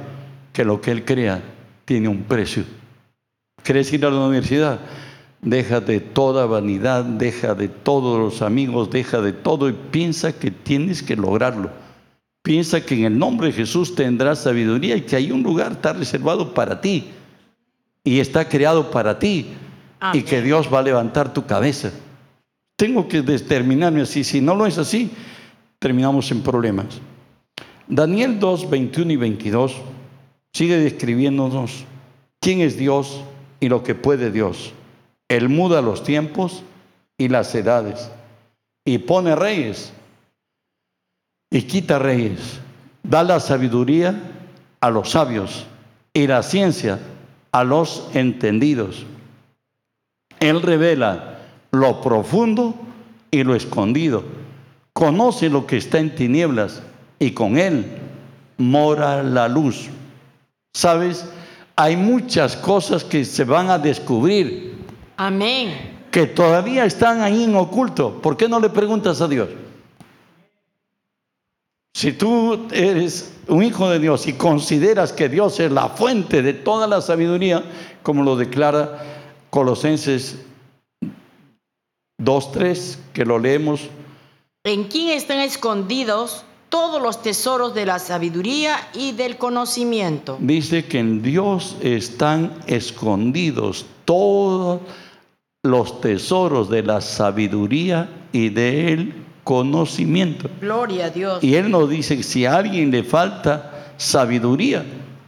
[0.53, 1.43] que lo que él crea
[1.87, 2.65] tiene un precio.
[3.67, 4.79] ¿Quieres ir a la universidad?
[5.43, 10.53] Deja de toda vanidad, deja de todos los amigos, deja de todo y piensa que
[10.53, 11.73] tienes que lograrlo.
[12.45, 15.95] Piensa que en el nombre de Jesús tendrás sabiduría y que hay un lugar está
[15.95, 17.09] reservado para ti
[18.05, 19.49] y está creado para ti
[19.99, 20.21] Amén.
[20.21, 21.91] y que Dios va a levantar tu cabeza.
[22.77, 24.23] Tengo que determinarme así.
[24.23, 25.11] Si no lo es así,
[25.81, 27.01] terminamos en problemas.
[27.89, 29.77] Daniel 2, 21 y 22
[30.53, 31.85] sigue describiéndonos
[32.39, 33.25] quién es Dios
[33.61, 34.73] y lo que puede Dios.
[35.29, 36.63] Él muda los tiempos
[37.19, 38.11] y las edades
[38.85, 39.93] y pone reyes
[41.51, 42.61] y quita reyes.
[43.03, 44.15] Da la sabiduría
[44.81, 45.67] a los sabios
[46.13, 46.99] y la ciencia
[47.53, 49.05] a los entendidos.
[50.41, 51.39] Él revela
[51.71, 52.75] lo profundo
[53.31, 54.25] y lo escondido.
[54.93, 56.83] Conoce lo que está en tinieblas
[57.19, 57.87] y con Él
[58.59, 59.89] mora la luz.
[60.75, 61.27] ¿Sabes?
[61.77, 64.79] Hay muchas cosas que se van a descubrir
[65.19, 66.07] Amén.
[66.11, 68.21] que todavía están ahí en oculto.
[68.23, 69.51] ¿Por qué no le preguntas a Dios?
[71.95, 76.55] Si tú eres un hijo de Dios y consideras que Dios es la fuente de
[76.55, 77.63] toda la sabiduría,
[78.03, 79.03] como lo declara
[79.51, 80.37] Colosenses
[82.19, 83.83] 2.3, que lo leemos,
[84.65, 90.37] En quien están escondidos todos los tesoros de la sabiduría y del conocimiento.
[90.41, 94.81] dice que en Dios están escondidos todos
[95.63, 100.49] los tesoros de la sabiduría y del conocimiento.
[100.61, 101.43] Gloria a Dios.
[101.43, 104.85] Y Él nos dice, si a alguien le falta sabiduría,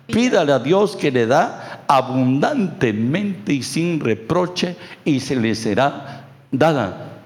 [0.07, 7.23] pídale a Dios que le da abundantemente y sin reproche y se le será dada.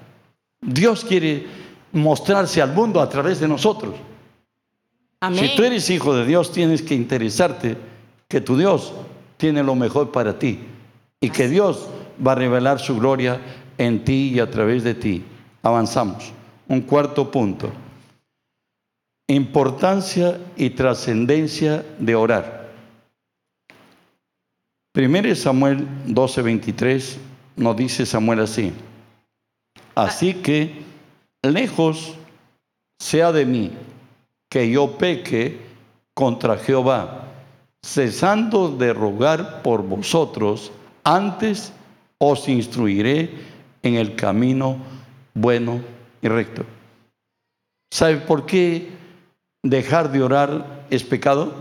[0.61, 1.62] Dios quiere
[1.93, 3.95] mostrarse al mundo a través de nosotros.
[5.21, 5.39] Amén.
[5.39, 7.77] Si tú eres hijo de Dios, tienes que interesarte
[8.27, 8.93] que tu Dios
[9.37, 10.59] tiene lo mejor para ti
[11.21, 11.87] y que Dios
[12.25, 13.39] va a revelar su gloria
[13.77, 15.23] en ti y a través de ti.
[15.61, 16.31] Avanzamos.
[16.67, 17.71] Un cuarto punto.
[19.27, 22.71] Importancia y trascendencia de orar.
[24.95, 27.17] 1 Samuel 12:23
[27.55, 28.71] nos dice Samuel así.
[29.95, 30.81] Así que
[31.43, 32.15] lejos
[32.99, 33.71] sea de mí
[34.49, 35.59] que yo peque
[36.13, 37.27] contra Jehová,
[37.83, 40.71] cesando de rogar por vosotros,
[41.03, 41.73] antes
[42.17, 43.29] os instruiré
[43.81, 44.77] en el camino
[45.33, 45.81] bueno
[46.21, 46.65] y recto.
[47.91, 48.89] ¿Sabe por qué
[49.63, 51.53] dejar de orar es pecado?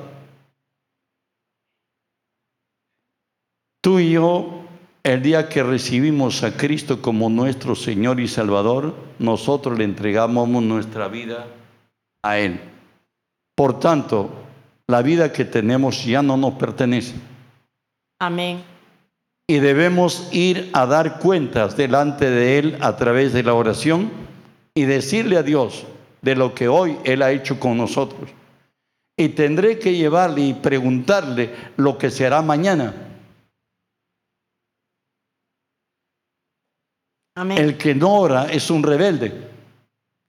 [3.83, 4.62] Tú y yo,
[5.05, 11.09] el día que recibimos a Cristo como nuestro Señor y Salvador, nosotros le entregamos nuestra
[11.09, 11.46] vida
[12.22, 12.61] a Él.
[13.57, 14.30] Por tanto,
[14.86, 17.14] la vida que tenemos ya no nos pertenece
[18.20, 18.62] Amén.
[19.48, 24.11] y debemos ir a dar cuentas delante de Él a través de la oración
[24.74, 25.84] y decirle a Dios
[26.22, 28.30] de lo que hoy Él ha hecho con nosotros.
[29.16, 33.12] Y tendré que llevarle y preguntarle lo que será mañana.
[37.35, 39.33] El que no ora es un rebelde.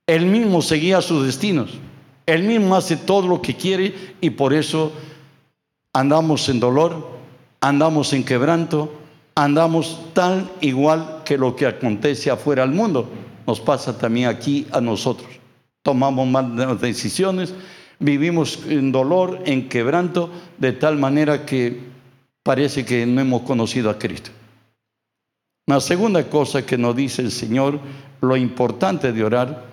[0.06, 1.78] Él mismo seguía sus destinos.
[2.24, 4.90] Él mismo hace todo lo que quiere y por eso
[5.92, 7.06] andamos en dolor,
[7.60, 8.90] andamos en quebranto,
[9.34, 13.10] andamos tal igual que lo que acontece afuera al mundo.
[13.46, 15.28] Nos pasa también aquí a nosotros.
[15.82, 17.52] Tomamos malas decisiones,
[17.98, 21.80] vivimos en dolor, en quebranto, de tal manera que
[22.42, 24.30] parece que no hemos conocido a Cristo.
[25.66, 27.80] La segunda cosa que nos dice el Señor,
[28.20, 29.64] lo importante de orar,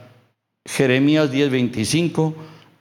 [0.65, 2.33] Jeremías 10:25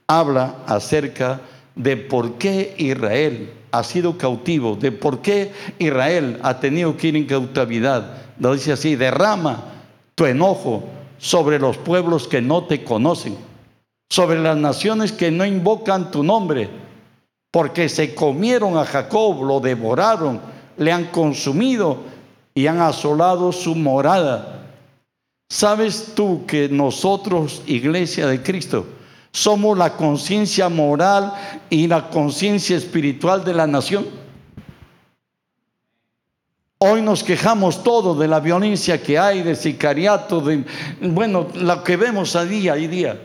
[0.06, 1.40] habla acerca
[1.74, 5.50] de por qué Israel ha sido cautivo, de por qué
[5.80, 8.14] Israel ha tenido que ir en cautividad.
[8.38, 9.64] Lo dice así, derrama
[10.14, 10.84] tu enojo
[11.18, 13.36] sobre los pueblos que no te conocen,
[14.08, 16.68] sobre las naciones que no invocan tu nombre,
[17.50, 20.40] porque se comieron a Jacob, lo devoraron,
[20.76, 21.98] le han consumido
[22.55, 24.66] y han asolado su morada.
[25.48, 28.86] ¿Sabes tú que nosotros, Iglesia de Cristo,
[29.32, 31.32] somos la conciencia moral
[31.68, 34.07] y la conciencia espiritual de la nación?
[36.78, 40.64] Hoy nos quejamos todo de la violencia que hay, de sicariato, de,
[41.01, 43.20] bueno, lo que vemos a día y día.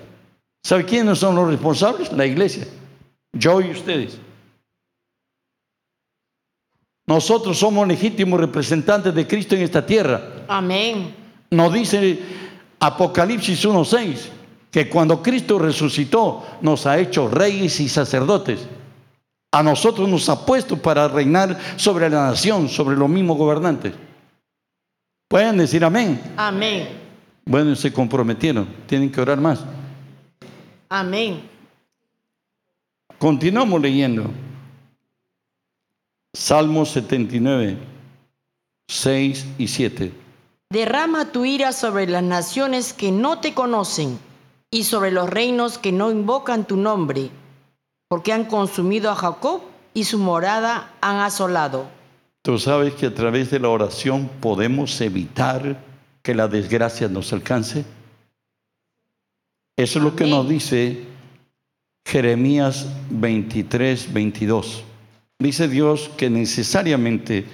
[0.63, 2.11] ¿Sabe quiénes son los responsables?
[2.11, 2.67] La iglesia.
[3.34, 4.17] Yo y ustedes.
[7.08, 10.45] Nosotros somos legítimos representantes de Cristo en esta tierra.
[10.47, 11.14] Amén.
[11.51, 12.20] Nos dice
[12.80, 14.30] Apocalipsis 1.6
[14.72, 18.68] que cuando Cristo resucitó nos ha hecho reyes y sacerdotes.
[19.51, 23.93] A nosotros nos ha puesto para reinar sobre la nación, sobre los mismos gobernantes.
[25.30, 26.22] Pueden decir amén.
[26.36, 26.89] Amén.
[27.45, 28.68] Bueno, se comprometieron.
[28.88, 29.64] Tienen que orar más.
[30.89, 31.41] Amén.
[33.18, 34.30] Continuamos leyendo.
[36.36, 37.77] Salmos 79,
[38.89, 40.11] 6 y 7.
[40.69, 44.19] Derrama tu ira sobre las naciones que no te conocen
[44.69, 47.29] y sobre los reinos que no invocan tu nombre,
[48.09, 49.61] porque han consumido a Jacob
[49.93, 51.88] y su morada han asolado.
[52.41, 55.81] Tú sabes que a través de la oración podemos evitar
[56.21, 57.86] que la desgracia nos alcance.
[59.77, 61.05] Eso es lo que nos dice
[62.05, 64.83] Jeremías 23, 22.
[65.39, 67.45] Dice Dios que necesariamente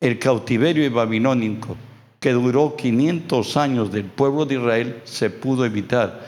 [0.00, 1.76] el cautiverio babilónico
[2.20, 6.26] que duró 500 años del pueblo de Israel se pudo evitar.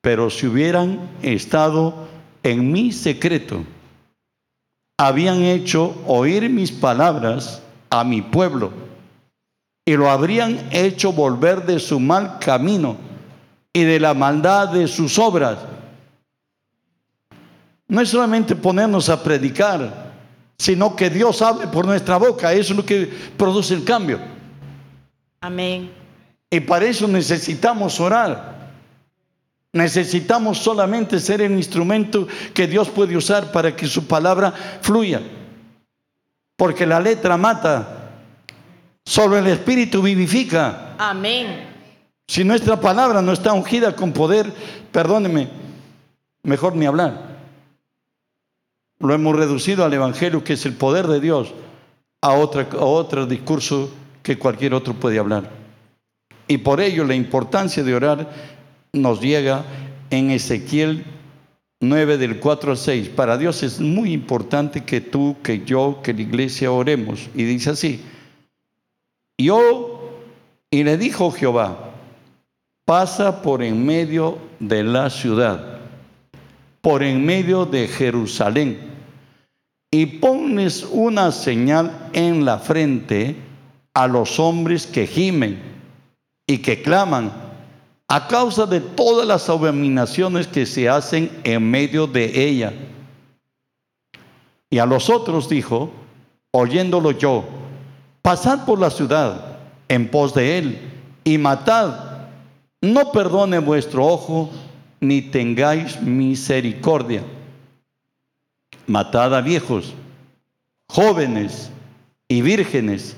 [0.00, 2.08] Pero si hubieran estado
[2.42, 3.64] en mi secreto,
[4.98, 8.72] habían hecho oír mis palabras a mi pueblo
[9.84, 12.96] y lo habrían hecho volver de su mal camino
[13.72, 15.58] y de la maldad de sus obras.
[17.88, 20.05] No es solamente ponernos a predicar,
[20.58, 22.52] sino que Dios hable por nuestra boca.
[22.52, 24.18] Eso es lo que produce el cambio.
[25.40, 25.90] Amén.
[26.50, 28.56] Y para eso necesitamos orar.
[29.72, 35.20] Necesitamos solamente ser el instrumento que Dios puede usar para que su palabra fluya.
[36.56, 38.10] Porque la letra mata,
[39.04, 40.94] solo el Espíritu vivifica.
[40.96, 41.68] Amén.
[42.26, 44.50] Si nuestra palabra no está ungida con poder,
[44.90, 45.48] perdóneme,
[46.42, 47.35] mejor ni hablar.
[48.98, 51.52] Lo hemos reducido al Evangelio, que es el poder de Dios,
[52.22, 53.90] a, otra, a otro discurso
[54.22, 55.50] que cualquier otro puede hablar.
[56.48, 58.30] Y por ello la importancia de orar
[58.92, 59.64] nos llega
[60.10, 61.04] en Ezequiel
[61.80, 63.08] 9 del 4 al 6.
[63.10, 67.28] Para Dios es muy importante que tú, que yo, que la iglesia oremos.
[67.34, 68.00] Y dice así,
[69.38, 70.10] yo,
[70.70, 71.92] y le dijo Jehová,
[72.84, 75.75] pasa por en medio de la ciudad,
[76.86, 78.78] por en medio de Jerusalén,
[79.90, 83.34] y ponles una señal en la frente
[83.92, 85.60] a los hombres que gimen
[86.46, 87.32] y que claman
[88.06, 92.72] a causa de todas las abominaciones que se hacen en medio de ella.
[94.70, 95.90] Y a los otros dijo,
[96.52, 97.46] oyéndolo yo,
[98.22, 99.58] pasad por la ciudad
[99.88, 100.78] en pos de él
[101.24, 102.28] y matad,
[102.80, 104.50] no perdone vuestro ojo,
[105.06, 107.22] ni tengáis misericordia.
[108.86, 109.94] Matad a viejos,
[110.88, 111.70] jóvenes
[112.28, 113.16] y vírgenes,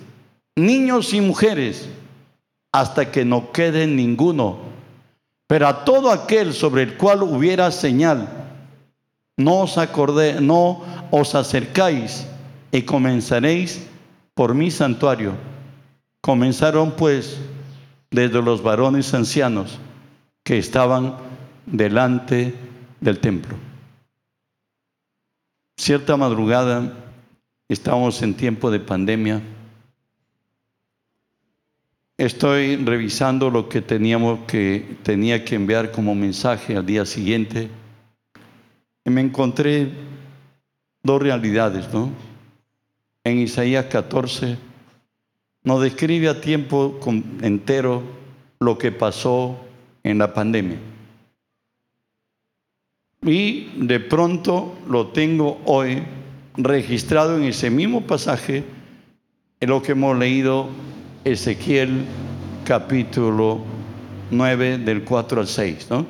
[0.56, 1.88] niños y mujeres,
[2.72, 4.58] hasta que no quede ninguno.
[5.46, 8.28] Pero a todo aquel sobre el cual hubiera señal,
[9.36, 12.26] no os acordé, no os acercáis
[12.70, 13.86] y comenzaréis
[14.34, 15.32] por mi santuario.
[16.20, 17.38] Comenzaron pues
[18.10, 19.78] desde los varones ancianos
[20.44, 21.27] que estaban
[21.70, 22.54] delante
[23.00, 23.56] del templo.
[25.76, 26.92] Cierta madrugada,
[27.68, 29.42] estábamos en tiempo de pandemia,
[32.18, 37.68] Estoy revisando lo que teníamos que tenía que enviar como mensaje al día siguiente
[39.04, 39.92] y me encontré
[41.04, 42.10] dos realidades, ¿no?
[43.22, 44.58] En Isaías 14
[45.62, 46.98] nos describe a tiempo
[47.40, 48.02] entero
[48.58, 49.56] lo que pasó
[50.02, 50.78] en la pandemia.
[53.22, 56.02] Y de pronto lo tengo hoy
[56.56, 58.64] registrado en ese mismo pasaje,
[59.60, 60.68] en lo que hemos leído
[61.24, 62.04] Ezequiel
[62.64, 63.60] capítulo
[64.30, 66.06] 9 del 4 al 6, ¿no?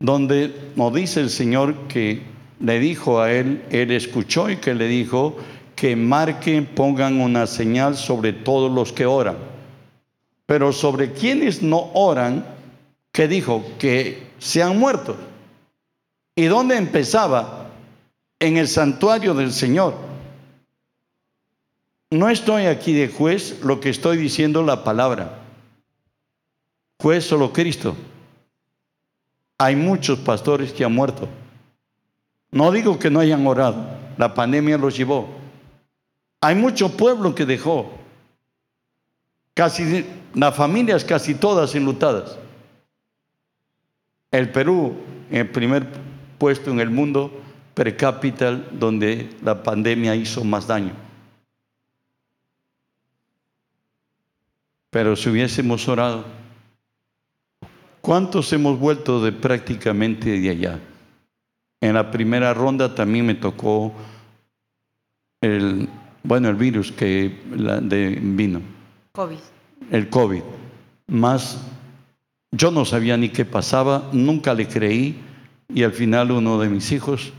[0.00, 2.22] donde nos dice el Señor que
[2.60, 5.36] le dijo a él, él escuchó y que le dijo
[5.76, 9.36] que marquen, pongan una señal sobre todos los que oran.
[10.46, 12.44] Pero sobre quienes no oran,
[13.12, 15.16] que dijo que sean muertos.
[16.36, 17.70] ¿Y dónde empezaba?
[18.40, 19.94] En el santuario del Señor.
[22.10, 25.38] No estoy aquí de juez, lo que estoy diciendo la palabra.
[27.00, 27.96] Juez solo Cristo.
[29.58, 31.28] Hay muchos pastores que han muerto.
[32.50, 33.84] No digo que no hayan orado,
[34.16, 35.28] la pandemia los llevó.
[36.40, 37.90] Hay mucho pueblo que dejó.
[39.54, 40.04] Casi
[40.34, 42.36] las familias casi todas enlutadas.
[44.30, 44.94] El Perú,
[45.30, 46.03] el primer
[46.44, 47.32] puesto en el mundo
[47.72, 50.92] per cápita donde la pandemia hizo más daño.
[54.90, 56.26] Pero si hubiésemos orado,
[58.02, 60.80] ¿cuántos hemos vuelto de prácticamente de allá?
[61.80, 63.94] En la primera ronda también me tocó
[65.40, 65.88] el,
[66.24, 68.60] bueno, el virus que de, vino.
[69.12, 69.38] COVID.
[69.90, 70.42] El COVID.
[71.06, 71.58] Más,
[72.52, 75.24] yo no sabía ni qué pasaba, nunca le creí
[75.68, 77.32] y al final uno de mis hijos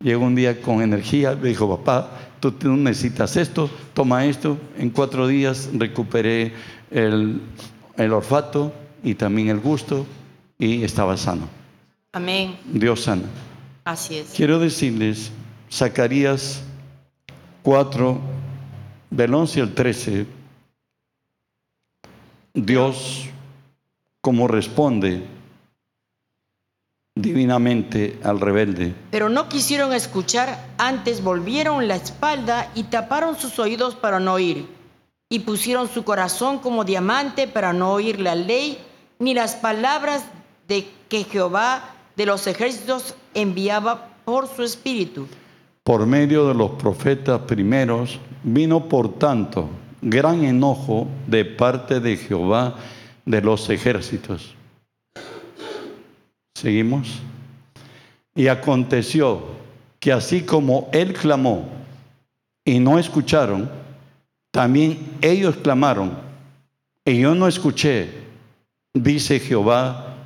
[0.00, 2.10] llegó un día con energía, me dijo, papá,
[2.40, 4.58] tú necesitas esto, toma esto.
[4.78, 6.52] En cuatro días recuperé
[6.90, 7.40] el,
[7.96, 8.72] el olfato
[9.02, 10.06] y también el gusto
[10.58, 11.48] y estaba sano.
[12.12, 12.56] Amén.
[12.72, 13.24] Dios sana.
[13.84, 14.32] Así es.
[14.34, 15.30] Quiero decirles,
[15.70, 16.62] Zacarías
[17.62, 18.18] 4,
[19.10, 20.26] del 11 al 13,
[22.54, 23.26] Dios,
[24.20, 25.24] como responde
[27.16, 28.94] divinamente al rebelde.
[29.10, 34.66] Pero no quisieron escuchar, antes volvieron la espalda y taparon sus oídos para no oír,
[35.30, 38.78] y pusieron su corazón como diamante para no oír la ley
[39.18, 40.24] ni las palabras
[40.68, 45.26] de que Jehová de los ejércitos enviaba por su espíritu.
[45.84, 49.70] Por medio de los profetas primeros vino por tanto
[50.02, 52.74] gran enojo de parte de Jehová
[53.24, 54.55] de los ejércitos
[56.56, 57.20] Seguimos.
[58.34, 59.42] Y aconteció
[60.00, 61.68] que así como él clamó
[62.64, 63.70] y no escucharon,
[64.50, 66.12] también ellos clamaron
[67.04, 68.08] y yo no escuché,
[68.94, 70.16] dice Jehová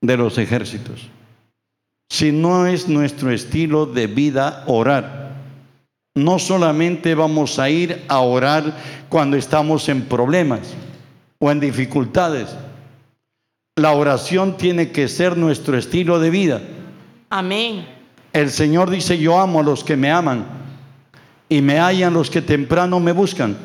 [0.00, 1.10] de los ejércitos.
[2.08, 5.34] Si no es nuestro estilo de vida orar,
[6.14, 8.74] no solamente vamos a ir a orar
[9.10, 10.72] cuando estamos en problemas
[11.38, 12.48] o en dificultades,
[13.80, 16.60] la oración tiene que ser nuestro estilo de vida.
[17.30, 17.86] Amén.
[18.32, 20.46] El Señor dice, yo amo a los que me aman
[21.48, 23.56] y me hallan los que temprano me buscan.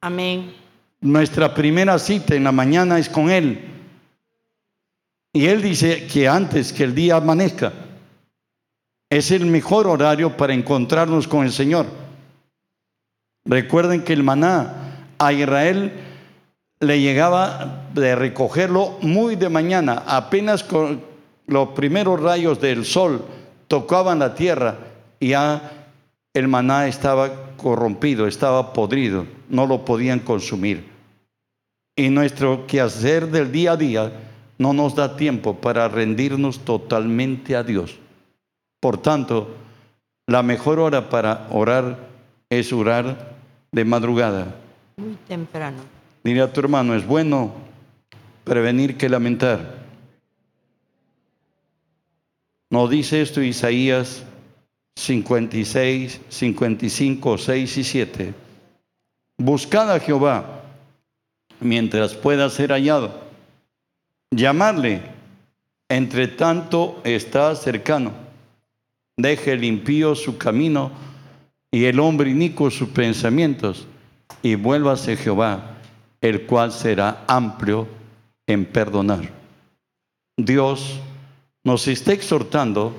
[0.00, 0.52] Amén.
[1.00, 3.60] Nuestra primera cita en la mañana es con Él.
[5.32, 7.72] Y Él dice que antes que el día amanezca,
[9.08, 11.86] es el mejor horario para encontrarnos con el Señor.
[13.44, 15.92] Recuerden que el maná a Israel
[16.80, 21.00] le llegaba de recogerlo muy de mañana, apenas con
[21.46, 23.24] los primeros rayos del sol
[23.68, 24.76] tocaban la tierra
[25.20, 25.72] ya
[26.34, 30.84] el maná estaba corrompido, estaba podrido, no lo podían consumir.
[31.96, 34.12] Y nuestro quehacer del día a día
[34.58, 37.98] no nos da tiempo para rendirnos totalmente a Dios.
[38.80, 39.54] Por tanto,
[40.26, 41.96] la mejor hora para orar
[42.50, 43.34] es orar
[43.72, 44.54] de madrugada.
[44.98, 45.95] Muy temprano.
[46.26, 47.52] Dile a tu hermano, es bueno
[48.42, 49.76] prevenir que lamentar.
[52.68, 54.24] No dice esto Isaías
[54.96, 58.34] 56, 55, 6 y 7.
[59.38, 60.62] Buscad a Jehová
[61.60, 63.14] mientras pueda ser hallado.
[64.32, 65.02] Llamarle,
[65.88, 68.10] entre tanto está cercano.
[69.16, 70.90] Deje el impío su camino
[71.70, 73.86] y el hombre inicuo sus pensamientos
[74.42, 75.75] y vuélvase Jehová
[76.20, 77.86] el cual será amplio
[78.46, 79.30] en perdonar.
[80.36, 81.00] Dios
[81.64, 82.94] nos está exhortando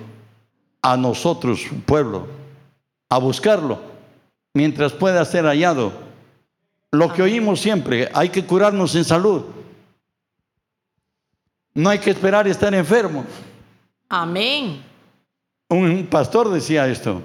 [0.81, 2.27] a nosotros, pueblo,
[3.09, 3.79] a buscarlo
[4.53, 5.91] mientras pueda ser hallado.
[6.91, 9.43] Lo que oímos siempre, hay que curarnos en salud.
[11.73, 13.23] No hay que esperar estar enfermo.
[14.09, 14.81] Amén.
[15.69, 17.21] Un pastor decía esto.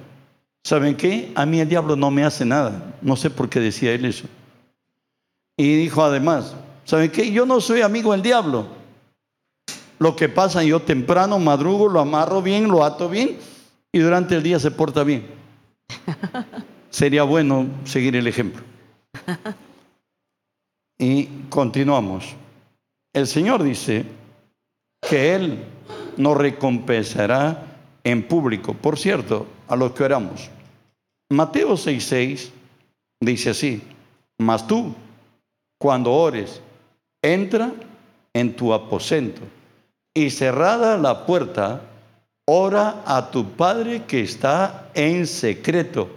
[0.65, 1.33] ¿Saben qué?
[1.35, 2.95] A mí el diablo no me hace nada.
[3.01, 4.27] No sé por qué decía él eso.
[5.57, 7.31] Y dijo además, ¿saben qué?
[7.31, 8.67] Yo no soy amigo del diablo.
[9.99, 13.39] Lo que pasa, yo temprano madrugo, lo amarro bien, lo ato bien
[13.93, 15.27] y durante el día se porta bien.
[16.91, 18.63] Sería bueno seguir el ejemplo.
[20.99, 22.35] Y continuamos.
[23.13, 24.05] El Señor dice
[25.09, 25.65] que Él
[26.17, 27.67] nos recompensará
[28.05, 28.75] en público.
[28.75, 30.51] Por cierto, a los que oramos.
[31.31, 32.51] Mateo 6:6
[33.21, 33.83] dice así,
[34.39, 34.95] mas tú,
[35.83, 36.61] cuando ores,
[37.23, 37.73] entra
[38.33, 39.41] en tu aposento
[40.15, 41.81] y cerrada la puerta,
[42.45, 46.09] ora a tu Padre que está en secreto.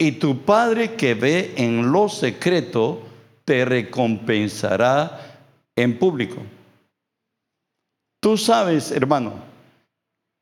[0.00, 3.00] Y tu Padre que ve en lo secreto,
[3.44, 5.38] te recompensará
[5.76, 6.38] en público.
[8.20, 9.34] Tú sabes, hermano,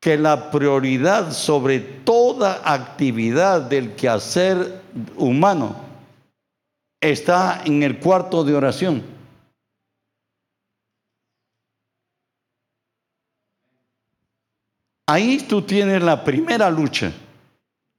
[0.01, 4.81] que la prioridad sobre toda actividad del quehacer
[5.15, 5.86] humano
[7.01, 9.03] está en el cuarto de oración.
[15.09, 17.13] Ahí tú tienes la primera lucha.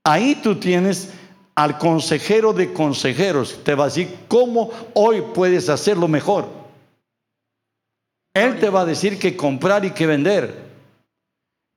[0.05, 1.13] Ahí tú tienes
[1.55, 3.65] al consejero de consejeros.
[3.65, 6.47] Te va a decir cómo hoy puedes hacerlo mejor.
[8.35, 10.69] Él te va a decir que comprar y que vender.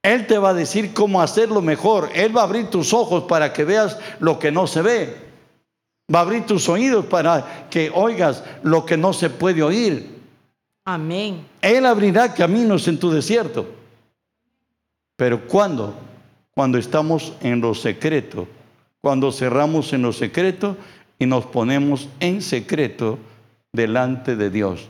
[0.04, 2.10] Él te va a decir cómo hacerlo mejor.
[2.14, 5.31] Él va a abrir tus ojos para que veas lo que no se ve.
[6.14, 10.20] Va a abrir tus oídos para que oigas lo que no se puede oír.
[10.84, 11.46] Amén.
[11.62, 13.68] Él abrirá caminos en tu desierto.
[15.16, 15.94] Pero ¿cuándo?
[16.54, 18.48] Cuando estamos en lo secreto.
[19.00, 20.76] Cuando cerramos en lo secreto
[21.18, 23.20] y nos ponemos en secreto
[23.72, 24.90] delante de Dios.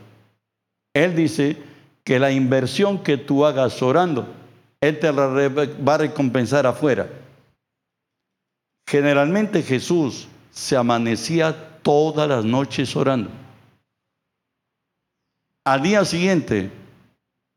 [0.93, 1.57] Él dice
[2.03, 4.27] que la inversión que tú hagas orando,
[4.81, 7.07] Él te la va a recompensar afuera.
[8.87, 13.29] Generalmente Jesús se amanecía todas las noches orando.
[15.63, 16.71] Al día siguiente,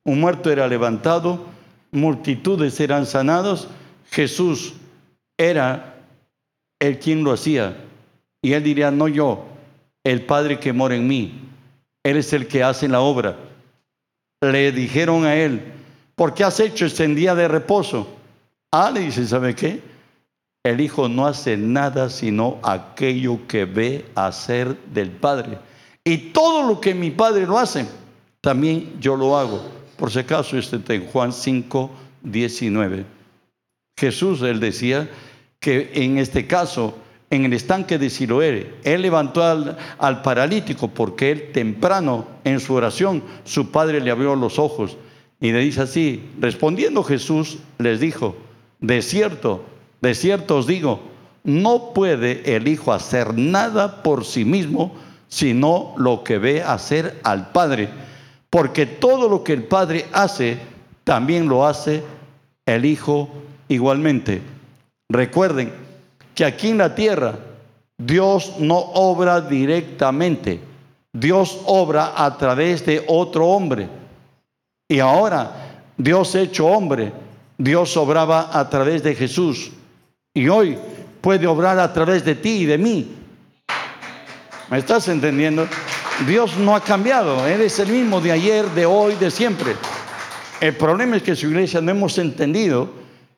[0.05, 1.47] un muerto era levantado,
[1.91, 3.69] multitudes eran sanados,
[4.11, 4.75] Jesús
[5.39, 5.97] era
[6.79, 7.77] el quien lo hacía.
[8.43, 9.47] Y él diría, no yo,
[10.05, 11.41] el Padre que mora en mí.
[12.03, 13.37] Él es el que hace la obra.
[14.43, 15.73] Le dijeron a él,
[16.15, 18.07] ¿por qué has hecho este día de reposo?
[18.71, 19.94] Ah, le dice, ¿sabe qué?
[20.65, 25.59] El Hijo no hace nada sino aquello que ve hacer del Padre.
[26.03, 27.87] Y todo lo que mi Padre lo hace,
[28.41, 29.63] también yo lo hago.
[29.99, 31.91] Por si acaso, este en Juan 5,
[32.23, 33.05] 19.
[33.99, 35.11] Jesús, él decía
[35.61, 36.95] que en este caso
[37.29, 38.75] en el estanque de Siloé.
[38.85, 44.37] Él levantó al, al, paralítico porque él temprano en su oración, su padre le abrió
[44.37, 44.97] los ojos
[45.41, 48.37] y le dice así, respondiendo Jesús les dijo,
[48.81, 49.65] de cierto,
[50.05, 51.01] de cierto os digo,
[51.45, 54.93] no puede el Hijo hacer nada por sí mismo,
[55.29, 57.89] sino lo que ve hacer al Padre,
[58.51, 60.59] porque todo lo que el Padre hace,
[61.05, 62.03] también lo hace
[62.67, 63.31] el Hijo
[63.69, 64.43] igualmente.
[65.09, 65.73] Recuerden,
[66.35, 67.39] que aquí en la tierra
[67.97, 70.61] Dios no obra directamente,
[71.13, 73.89] Dios obra a través de otro hombre.
[74.89, 77.13] Y ahora Dios hecho hombre,
[77.57, 79.71] Dios obraba a través de Jesús.
[80.35, 80.77] Y hoy
[81.21, 83.15] puede obrar a través de ti y de mí.
[84.71, 85.67] ¿Me estás entendiendo?
[86.27, 89.75] Dios no ha cambiado, Él es el mismo de ayer, de hoy, de siempre.
[90.61, 92.89] El problema es que su iglesia no hemos entendido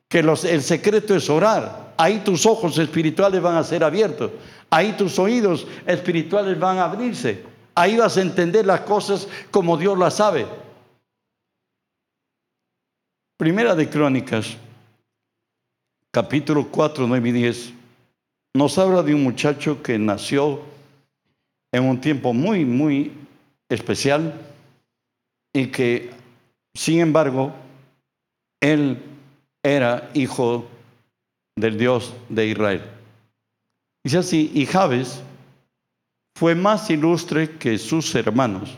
[0.09, 4.31] que el secreto es orar ahí tus ojos espirituales van a ser abiertos,
[4.71, 7.43] ahí tus oídos espirituales van a abrirse,
[7.75, 10.47] ahí vas a entender las cosas como Dios las sabe.
[13.37, 14.57] Primera de Crónicas,
[16.17, 17.73] capítulo 4, 9 y 10,
[18.55, 20.63] nos habla de un muchacho que nació
[21.71, 23.13] en un tiempo muy, muy
[23.69, 24.33] especial
[25.53, 26.09] y que,
[26.75, 27.53] sin embargo,
[28.63, 28.99] él
[29.63, 30.67] era hijo
[31.55, 32.83] del Dios de Israel.
[34.03, 35.23] Dice así, y Jabes
[36.35, 38.75] fue más ilustre que sus hermanos,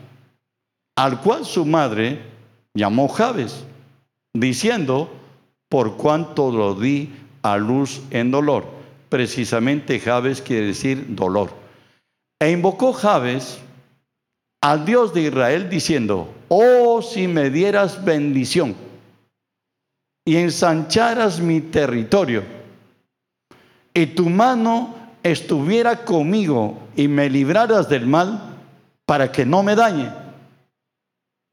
[0.96, 2.20] al cual su madre
[2.74, 3.64] llamó Jabes,
[4.34, 5.08] diciendo,
[5.68, 7.12] por cuanto lo di
[7.52, 8.66] a luz en dolor.
[9.08, 11.50] Precisamente Jabes quiere decir dolor.
[12.40, 13.58] E invocó Jabes
[14.60, 18.74] al Dios de Israel diciendo, oh si me dieras bendición
[20.24, 22.42] y ensancharas mi territorio
[23.94, 28.56] y tu mano estuviera conmigo y me libraras del mal
[29.06, 30.08] para que no me dañe.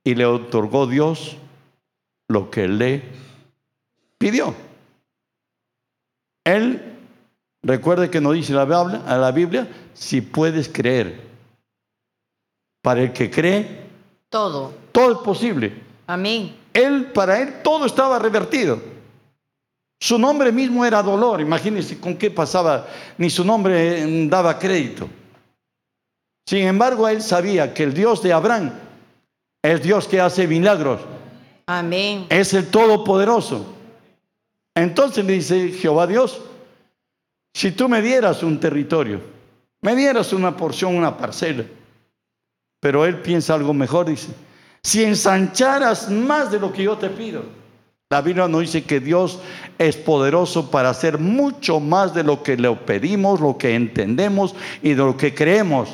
[0.03, 1.37] Y le otorgó Dios
[2.27, 3.01] lo que le
[4.19, 4.53] pidió.
[6.45, 6.81] Él,
[7.63, 11.21] recuerde que no dice la Biblia, a la Biblia, si puedes creer.
[12.81, 13.89] Para el que cree,
[14.29, 14.73] Todo.
[14.91, 15.73] todo es posible.
[16.07, 16.55] Amén.
[16.73, 18.79] Él, para él, todo estaba revertido.
[19.99, 21.41] Su nombre mismo era dolor.
[21.41, 22.85] Imagínense con qué pasaba.
[23.17, 25.09] Ni su nombre eh, daba crédito.
[26.47, 28.71] Sin embargo, él sabía que el Dios de Abraham
[29.63, 31.01] es Dios que hace milagros.
[31.65, 32.27] Amén.
[32.29, 33.74] Es el Todopoderoso.
[34.75, 36.41] Entonces le dice Jehová Dios,
[37.53, 39.21] si tú me dieras un territorio,
[39.81, 41.63] me dieras una porción, una parcela,
[42.81, 44.27] pero él piensa algo mejor, dice,
[44.83, 47.43] si ensancharas más de lo que yo te pido.
[48.11, 49.39] La Biblia nos dice que Dios
[49.79, 54.53] es poderoso para hacer mucho más de lo que le pedimos, lo que entendemos
[54.83, 55.89] y de lo que creemos.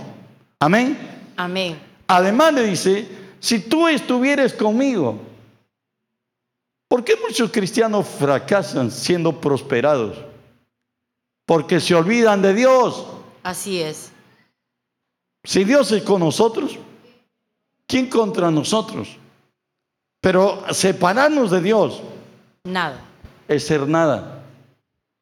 [0.59, 0.97] Amén.
[1.37, 1.79] Amén.
[2.07, 3.07] Además le dice,
[3.39, 5.21] si tú estuvieras conmigo,
[6.91, 10.17] ¿por qué muchos cristianos fracasan siendo prosperados?
[11.45, 13.05] Porque se olvidan de Dios.
[13.43, 14.11] Así es.
[15.45, 16.77] Si Dios es con nosotros,
[17.87, 19.15] ¿quién contra nosotros?
[20.19, 22.01] Pero separarnos de Dios
[22.65, 22.99] Nada.
[23.47, 24.43] es ser nada.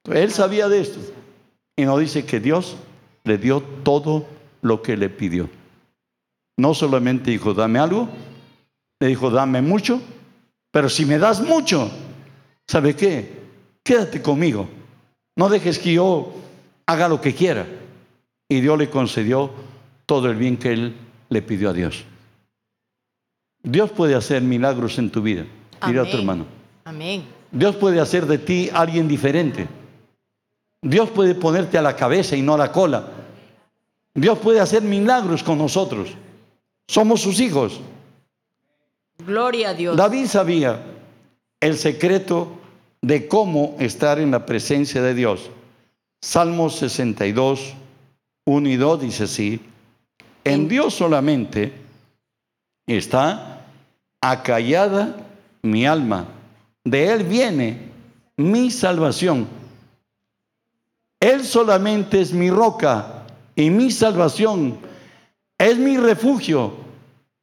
[0.06, 1.00] Él sabía de esto
[1.76, 2.78] y nos dice que Dios
[3.26, 4.26] le dio todo
[4.64, 5.48] lo que le pidió.
[6.58, 8.10] No solamente dijo, dame algo,
[9.00, 10.02] le dijo, dame mucho,
[10.72, 11.90] pero si me das mucho,
[12.68, 13.40] ¿sabe qué?
[13.84, 14.68] Quédate conmigo.
[15.36, 16.34] No dejes que yo
[16.86, 17.66] haga lo que quiera.
[18.48, 19.52] Y Dios le concedió
[20.06, 20.96] todo el bien que él
[21.30, 22.04] le pidió a Dios.
[23.64, 25.46] Dios puede hacer milagros en tu vida.
[25.86, 26.46] Mira a tu hermano.
[26.86, 27.24] Amén.
[27.52, 29.68] Dios puede hacer de ti alguien diferente.
[30.82, 33.08] Dios puede ponerte a la cabeza y no a la cola.
[34.14, 36.10] Dios puede hacer milagros con nosotros.
[36.88, 37.80] Somos sus hijos.
[39.30, 39.96] Gloria a Dios.
[39.96, 40.84] David sabía
[41.60, 42.60] el secreto
[43.00, 45.52] de cómo estar en la presencia de Dios.
[46.20, 47.76] Salmos 62,
[48.46, 49.62] 1 y 2 dice así,
[50.44, 51.72] en Dios solamente
[52.88, 53.68] está
[54.20, 55.16] acallada
[55.62, 56.26] mi alma,
[56.84, 57.78] de Él viene
[58.36, 59.48] mi salvación.
[61.20, 64.80] Él solamente es mi roca y mi salvación,
[65.56, 66.74] es mi refugio,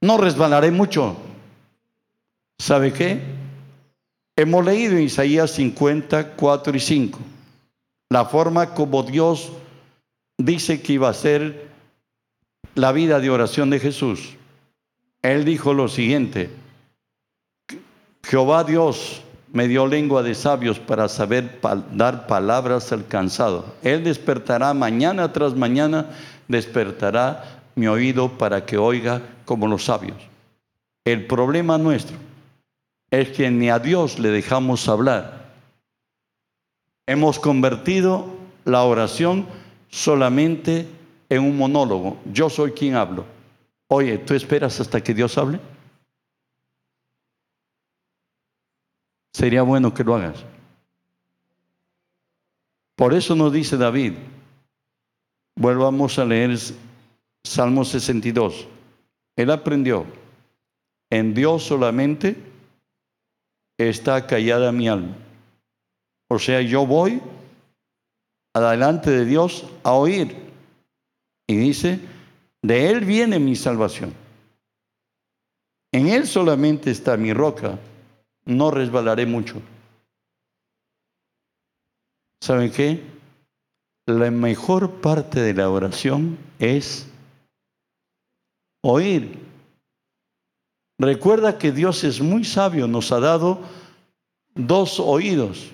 [0.01, 1.18] no resbalaré mucho.
[2.59, 3.21] ¿Sabe qué?
[4.37, 7.19] Hemos leído en Isaías 50, 4 y 5
[8.11, 9.53] la forma como Dios
[10.39, 11.69] dice que iba a ser
[12.75, 14.37] la vida de oración de Jesús.
[15.23, 16.51] Él dijo lo siguiente,
[18.23, 21.59] Jehová Dios me dio lengua de sabios para saber
[21.93, 23.75] dar palabras al cansado.
[23.83, 26.11] Él despertará mañana tras mañana,
[26.47, 30.17] despertará mi oído para que oiga como los sabios.
[31.05, 32.17] El problema nuestro
[33.11, 35.55] es que ni a Dios le dejamos hablar.
[37.07, 38.27] Hemos convertido
[38.65, 39.47] la oración
[39.89, 40.89] solamente
[41.29, 42.19] en un monólogo.
[42.33, 43.25] Yo soy quien hablo.
[43.89, 45.61] Oye, ¿tú esperas hasta que Dios hable?
[49.33, 50.45] Sería bueno que lo hagas.
[52.97, 54.15] Por eso nos dice David,
[55.55, 56.59] volvamos a leer
[57.45, 58.67] Salmo 62.
[59.37, 60.07] Él aprendió,
[61.11, 62.56] en Dios solamente
[63.79, 65.16] está callada mi alma.
[66.29, 67.20] O sea, yo voy
[68.55, 70.35] adelante de Dios a oír.
[71.47, 72.01] Y dice,
[72.62, 74.12] de Él viene mi salvación.
[75.93, 77.79] En Él solamente está mi roca.
[78.45, 79.61] No resbalaré mucho.
[82.43, 83.03] ¿Saben qué?
[84.07, 87.09] La mejor parte de la oración es
[88.83, 89.46] oír.
[90.99, 93.59] Recuerda que Dios es muy sabio, nos ha dado
[94.55, 95.71] dos oídos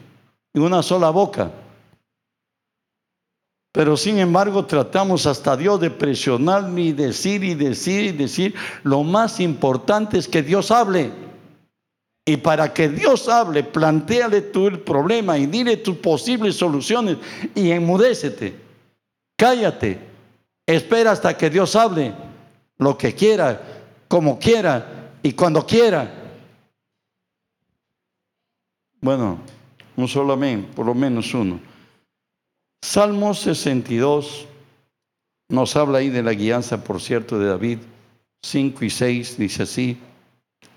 [0.53, 1.53] y una sola boca.
[3.73, 8.55] Pero sin embargo tratamos hasta Dios de presionar y decir y decir y decir.
[8.83, 11.11] Lo más importante es que Dios hable.
[12.25, 17.17] Y para que Dios hable, planteale tú el problema y dile tus posibles soluciones
[17.55, 18.55] y enmudécete.
[19.37, 19.99] Cállate.
[20.67, 22.15] Espera hasta que Dios hable
[22.79, 23.61] lo que quiera,
[24.07, 24.92] como quiera
[25.23, 26.11] y cuando quiera.
[29.01, 29.39] Bueno,
[29.97, 31.61] un solo amén, por lo menos uno.
[32.83, 34.47] Salmo 62
[35.49, 37.79] nos habla ahí de la guianza, por cierto, de David.
[38.45, 39.99] 5 y 6 dice así,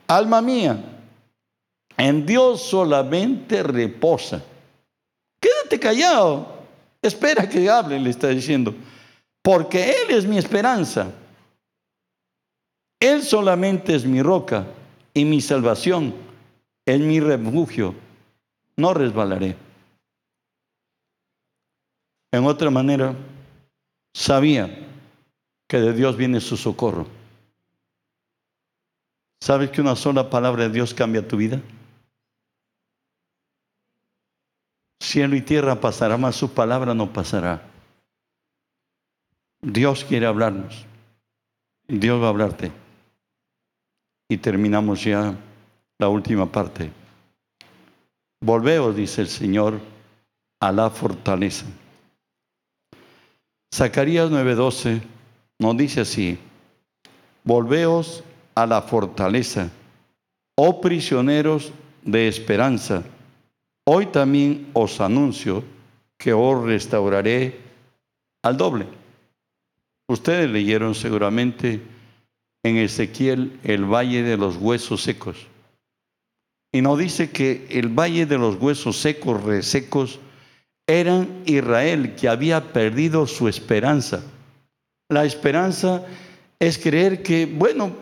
[0.08, 1.02] alma mía,
[1.98, 4.44] en Dios solamente reposa.
[5.40, 6.56] Quédate callado,
[7.06, 8.74] Espera que hable, le está diciendo.
[9.44, 11.12] Porque Él es mi esperanza.
[13.00, 14.66] Él solamente es mi roca
[15.14, 16.14] y mi salvación.
[16.86, 17.96] Es mi refugio.
[18.78, 19.56] No resbalaré.
[22.32, 23.16] En otra manera,
[24.14, 24.88] sabía
[25.68, 27.08] que de Dios viene su socorro.
[29.40, 31.62] ¿Sabes que una sola palabra de Dios cambia tu vida?
[35.00, 37.62] Cielo y tierra pasará, mas su palabra no pasará.
[39.62, 40.86] Dios quiere hablarnos.
[41.88, 42.85] Dios va a hablarte.
[44.30, 45.36] Y terminamos ya
[45.98, 46.92] la última parte.
[48.42, 49.80] Volveos, dice el Señor,
[50.60, 51.66] a la fortaleza.
[53.74, 55.02] Zacarías 9:12
[55.60, 56.38] nos dice así,
[57.44, 58.24] volveos
[58.56, 59.70] a la fortaleza,
[60.56, 61.72] oh prisioneros
[62.04, 63.04] de esperanza
[63.88, 65.64] Hoy también os anuncio
[66.18, 67.60] que os restauraré
[68.42, 68.88] al doble.
[70.08, 71.80] Ustedes leyeron seguramente
[72.66, 75.46] en Ezequiel el valle de los huesos secos.
[76.72, 80.20] Y nos dice que el valle de los huesos secos, resecos,
[80.88, 84.24] eran Israel que había perdido su esperanza.
[85.10, 86.04] La esperanza
[86.60, 87.96] es creer que, bueno,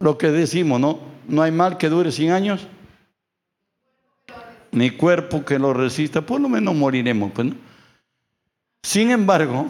[0.00, 0.98] lo que decimos, ¿no?
[1.28, 2.66] No hay mal que dure 100 años
[4.72, 7.30] ni cuerpo que lo resista, por lo menos moriremos.
[7.32, 7.52] Pues,
[8.82, 9.68] Sin embargo,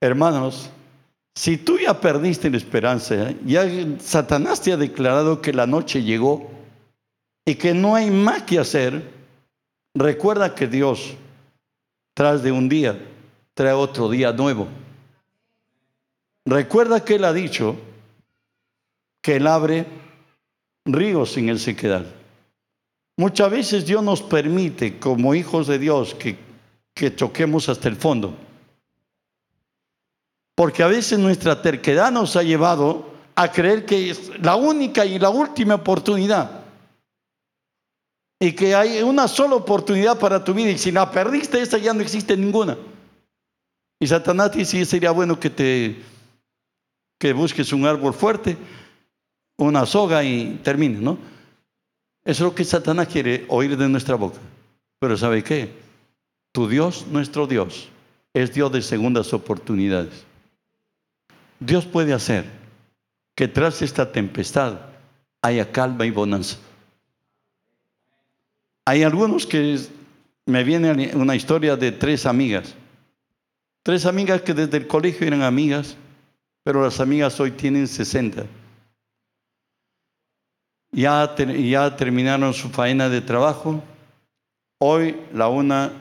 [0.00, 0.70] hermanos,
[1.34, 3.66] si tú ya perdiste la esperanza, ya
[3.98, 6.50] Satanás te ha declarado que la noche llegó
[7.46, 9.10] y que no hay más que hacer,
[9.94, 11.14] recuerda que Dios,
[12.14, 12.98] tras de un día,
[13.54, 14.68] trae otro día nuevo.
[16.44, 17.76] Recuerda que Él ha dicho
[19.22, 19.86] que Él abre
[20.84, 22.06] ríos sin el sequedad.
[23.16, 26.38] Muchas veces Dios nos permite, como hijos de Dios, que,
[26.94, 28.34] que choquemos hasta el fondo.
[30.54, 35.18] Porque a veces nuestra terquedad nos ha llevado a creer que es la única y
[35.18, 36.62] la última oportunidad.
[38.38, 41.92] Y que hay una sola oportunidad para tu vida y si la perdiste, esa ya
[41.92, 42.76] no existe ninguna.
[43.98, 45.96] Y Satanás dice, sería bueno que te
[47.18, 48.56] que busques un árbol fuerte,
[49.58, 51.18] una soga y termine, ¿no?
[52.24, 54.38] Eso es lo que Satanás quiere oír de nuestra boca.
[54.98, 55.70] Pero ¿sabe qué?
[56.52, 57.88] Tu Dios, nuestro Dios,
[58.32, 60.24] es Dios de segundas oportunidades.
[61.60, 62.44] Dios puede hacer
[63.34, 64.80] que tras esta tempestad
[65.42, 66.58] haya calma y bonanza.
[68.84, 69.78] Hay algunos que
[70.46, 72.74] me viene una historia de tres amigas.
[73.82, 75.96] Tres amigas que desde el colegio eran amigas,
[76.64, 78.46] pero las amigas hoy tienen 60
[80.92, 83.82] ya, ya terminaron su faena de trabajo.
[84.78, 85.92] Hoy la una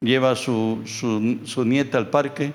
[0.00, 2.52] lleva su, su, su nieta al parque,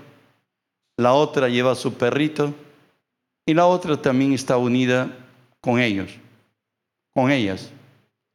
[0.99, 2.53] la otra lleva su perrito
[3.45, 5.09] y la otra también está unida
[5.61, 6.11] con ellos,
[7.13, 7.71] con ellas.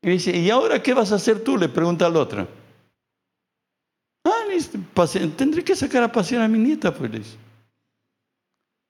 [0.01, 1.59] Y dice, ¿y ahora qué vas a hacer tú?
[1.59, 2.49] Le pregunta a la otra.
[4.25, 4.45] Ah,
[5.37, 7.37] tendré que sacar a pasear a mi nieta, pues.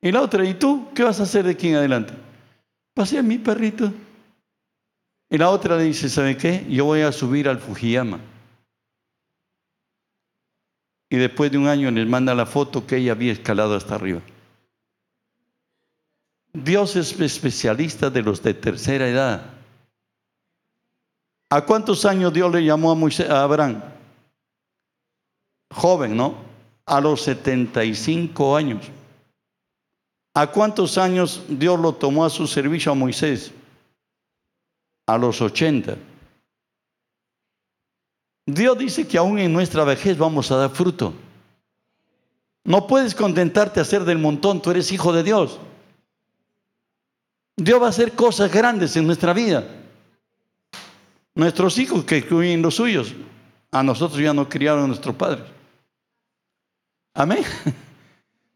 [0.01, 2.13] Y la otra, ¿y tú qué vas a hacer de aquí en adelante?
[2.95, 3.93] Pasea a mi perrito.
[5.29, 6.65] Y la otra le dice, ¿sabe qué?
[6.69, 8.21] Yo voy a subir al Fujiyama.
[11.15, 14.21] Y después de un año les manda la foto que ella había escalado hasta arriba.
[16.53, 19.45] Dios es especialista de los de tercera edad.
[21.51, 23.81] ¿A cuántos años Dios le llamó a, Moisés, a Abraham?
[25.73, 26.35] Joven, ¿no?
[26.85, 28.91] A los 75 años.
[30.35, 33.53] ¿A cuántos años Dios lo tomó a su servicio a Moisés?
[35.07, 35.97] a los 80.
[38.47, 41.15] Dios dice que aún en nuestra vejez vamos a dar fruto.
[42.65, 45.59] No puedes contentarte a hacer del montón, tú eres hijo de Dios.
[47.57, 49.67] Dios va a hacer cosas grandes en nuestra vida.
[51.35, 53.15] Nuestros hijos que incluyen los suyos,
[53.71, 55.45] a nosotros ya no criaron nuestros padres.
[57.13, 57.45] Amén.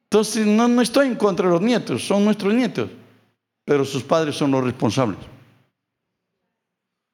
[0.05, 2.89] Entonces no, no estoy en contra de los nietos, son nuestros nietos,
[3.65, 5.19] pero sus padres son los responsables.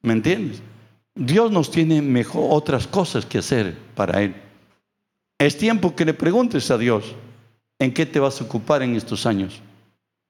[0.03, 0.63] ¿Me entiendes?
[1.15, 4.35] Dios nos tiene mejor otras cosas que hacer para Él.
[5.39, 7.15] Es tiempo que le preguntes a Dios,
[7.79, 9.61] ¿en qué te vas a ocupar en estos años?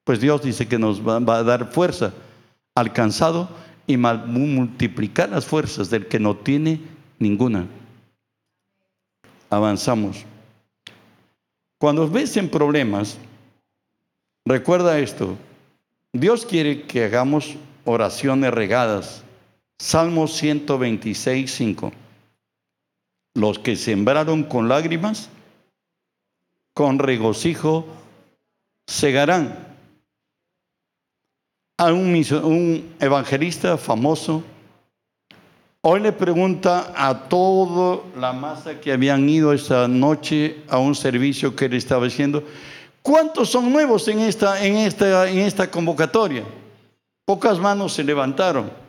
[0.05, 2.12] Pues Dios dice que nos va, a dar fuerza
[2.74, 3.49] al cansado
[3.87, 6.80] y multiplicar las fuerzas del que no tiene
[7.18, 7.66] ninguna.
[9.49, 10.24] Avanzamos.
[11.78, 13.16] Cuando ves en problemas,
[14.45, 15.37] recuerda esto.
[16.12, 19.24] Dios quiere que hagamos oraciones regadas
[19.85, 21.93] Salmo 126, 5.
[23.35, 25.28] los que sembraron con lágrimas,
[26.72, 27.85] con regocijo
[28.87, 29.76] segarán.
[31.76, 32.14] A un,
[32.45, 34.43] un evangelista famoso,
[35.82, 41.55] hoy le pregunta a toda la masa que habían ido esa noche a un servicio
[41.55, 42.43] que él estaba haciendo,
[43.03, 46.43] ¿cuántos son nuevos en esta, en esta, en esta convocatoria?
[47.26, 48.84] Pocas manos se levantaron.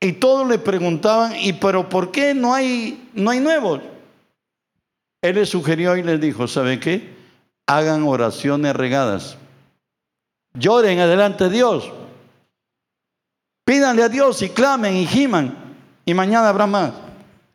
[0.00, 3.82] Y todos le preguntaban, ¿y pero por qué no hay, no hay nuevos?
[5.22, 7.14] Él les sugirió y les dijo, ¿sabe qué?
[7.66, 9.36] Hagan oraciones regadas.
[10.54, 11.92] Lloren adelante de Dios.
[13.66, 15.54] Pídanle a Dios y clamen y giman.
[16.06, 16.92] Y mañana habrá más.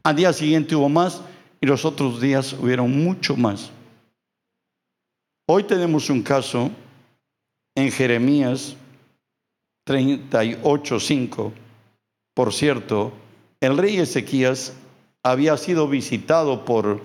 [0.04, 1.22] Al día siguiente hubo más
[1.60, 3.72] y los otros días hubieron mucho más.
[5.48, 6.70] Hoy tenemos un caso
[7.76, 8.76] en Jeremías
[9.88, 11.65] 38.5.
[12.36, 13.14] Por cierto,
[13.62, 14.74] el rey Ezequías
[15.24, 17.02] había sido visitado por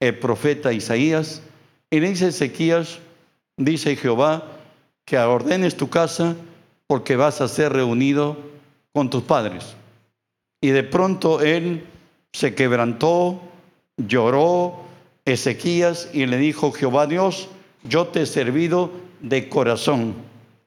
[0.00, 1.42] el profeta Isaías
[1.90, 3.00] y le dice Ezequías,
[3.56, 4.44] dice Jehová,
[5.04, 6.36] que ordenes tu casa
[6.86, 8.36] porque vas a ser reunido
[8.92, 9.74] con tus padres.
[10.60, 11.84] Y de pronto él
[12.32, 13.40] se quebrantó,
[13.96, 14.76] lloró
[15.24, 17.48] Ezequías y le dijo, Jehová Dios,
[17.82, 20.14] yo te he servido de corazón.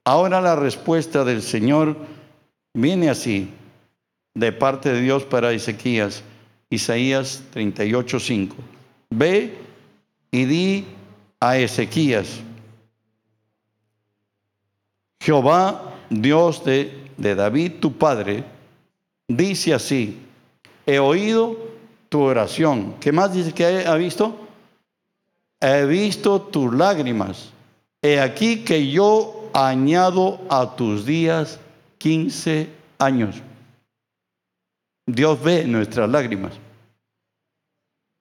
[0.03, 1.95] Ahora la respuesta del Señor
[2.73, 3.49] viene así,
[4.33, 6.23] de parte de Dios para Ezequías,
[6.69, 8.55] Isaías 38:5.
[9.09, 9.57] Ve
[10.31, 10.85] y di
[11.39, 12.39] a Ezequías,
[15.21, 18.43] Jehová, Dios de, de David, tu padre,
[19.27, 20.19] dice así,
[20.85, 21.57] he oído
[22.09, 22.95] tu oración.
[22.99, 24.35] ¿Qué más dice que ha visto?
[25.59, 27.51] He visto tus lágrimas.
[28.01, 31.59] He aquí que yo añado a tus días
[31.99, 32.67] 15
[32.97, 33.41] años.
[35.13, 36.53] Dios ve nuestras lágrimas.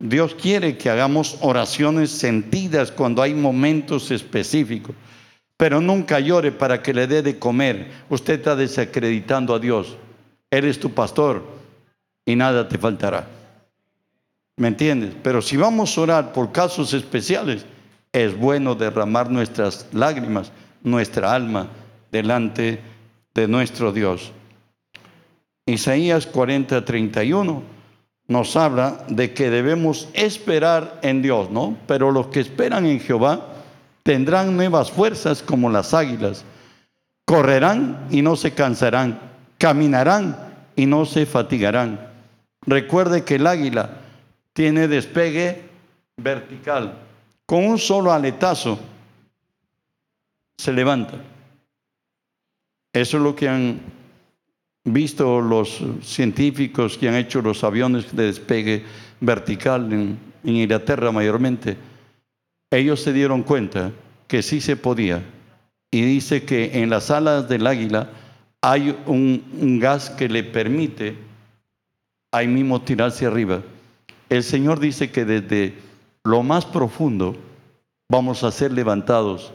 [0.01, 4.97] Dios quiere que hagamos oraciones sentidas cuando hay momentos específicos.
[5.57, 7.91] Pero nunca llore para que le dé de comer.
[8.09, 9.97] Usted está desacreditando a Dios.
[10.51, 11.45] Eres tu pastor
[12.24, 13.28] y nada te faltará.
[14.57, 15.14] ¿Me entiendes?
[15.22, 17.66] Pero si vamos a orar por casos especiales,
[18.12, 20.51] es bueno derramar nuestras lágrimas,
[20.82, 21.68] nuestra alma
[22.11, 22.80] delante
[23.34, 24.32] de nuestro Dios.
[25.71, 27.81] Isaías 40, 31
[28.31, 31.77] nos habla de que debemos esperar en Dios, ¿no?
[31.89, 33.45] Pero los que esperan en Jehová
[34.05, 36.45] tendrán nuevas fuerzas como las águilas.
[37.25, 39.18] Correrán y no se cansarán.
[39.59, 40.37] Caminarán
[40.77, 42.09] y no se fatigarán.
[42.62, 43.91] Recuerde que el águila
[44.53, 45.64] tiene despegue
[46.16, 46.95] vertical.
[47.47, 48.79] Con un solo aletazo
[50.57, 51.14] se levanta.
[52.93, 53.81] Eso es lo que han
[54.85, 58.85] visto los científicos que han hecho los aviones de despegue
[59.20, 61.76] vertical en, Inglaterra mayormente.
[62.70, 63.93] Ellos se dieron cuenta
[64.26, 65.22] que sí se podía.
[65.91, 68.11] Y dice que en las alas del águila
[68.62, 71.18] hay un, un gas que le permite
[72.33, 73.61] ahí mismo tirarse arriba.
[74.31, 75.74] El Señor dice que desde
[76.24, 77.37] lo más profundo
[78.09, 79.53] vamos a ser levantados,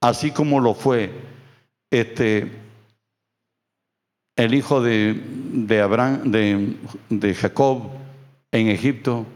[0.00, 1.12] así como lo fue
[1.92, 2.50] este
[4.36, 5.20] el hijo de,
[5.52, 7.90] de Abraham, de, Jacob
[8.52, 9.26] en Egipto,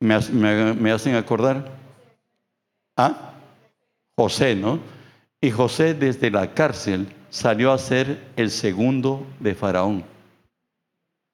[0.00, 0.14] me,
[0.92, 1.72] hacen acordar.
[2.96, 3.32] ¿Ah?
[4.16, 4.78] José, ¿no?
[5.40, 10.04] Y José desde la cárcel salió a ser el segundo de Faraón.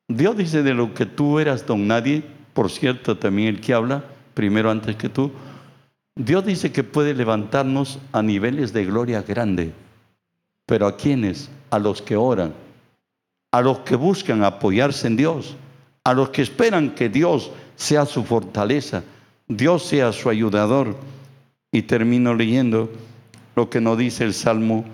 [0.07, 2.23] Dios dice de lo que tú eras don nadie,
[2.55, 5.33] por cierto, también el que habla, primero antes que tú,
[6.15, 9.73] Dios dice que puede levantarnos a niveles de gloria grande.
[10.67, 11.51] Pero ¿a quiénes?
[11.71, 12.55] A los que oran,
[13.53, 15.57] a los que buscan apoyarse en Dios,
[16.05, 19.03] a los que esperan que Dios sea su fortaleza,
[19.47, 20.97] Dios sea su ayudador.
[21.71, 22.91] Y termino leyendo
[23.55, 24.87] lo que nos dice el Salmo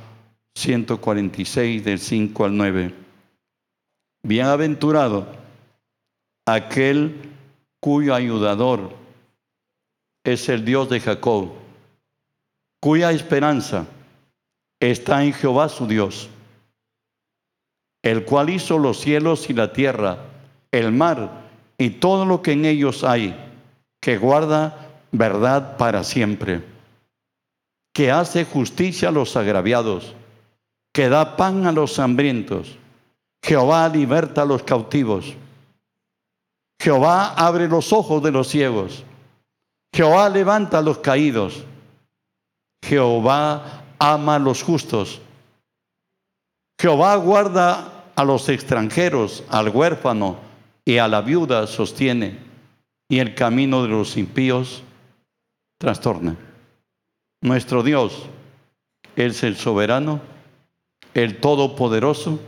[0.56, 2.94] 146 del 5 al 9.
[4.24, 5.26] Bienaventurado
[6.46, 7.30] aquel
[7.80, 8.92] cuyo ayudador
[10.24, 11.52] es el Dios de Jacob,
[12.80, 13.86] cuya esperanza
[14.80, 16.30] está en Jehová su Dios,
[18.04, 20.18] el cual hizo los cielos y la tierra,
[20.70, 21.42] el mar
[21.78, 23.34] y todo lo que en ellos hay,
[23.98, 26.62] que guarda verdad para siempre,
[27.94, 30.14] que hace justicia a los agraviados,
[30.92, 32.76] que da pan a los hambrientos.
[33.42, 35.34] Jehová liberta a los cautivos.
[36.78, 39.02] Jehová abre los ojos de los ciegos.
[39.94, 41.64] Jehová levanta a los caídos.
[42.84, 45.22] Jehová ama a los justos.
[46.78, 50.38] Jehová guarda a los extranjeros, al huérfano
[50.84, 52.54] y a la viuda sostiene.
[53.06, 54.82] y el camino de los impíos
[55.78, 56.36] trastorna.
[57.42, 58.26] Nuestro Dios
[59.14, 60.22] es el soberano,
[61.12, 62.40] el todopoderoso,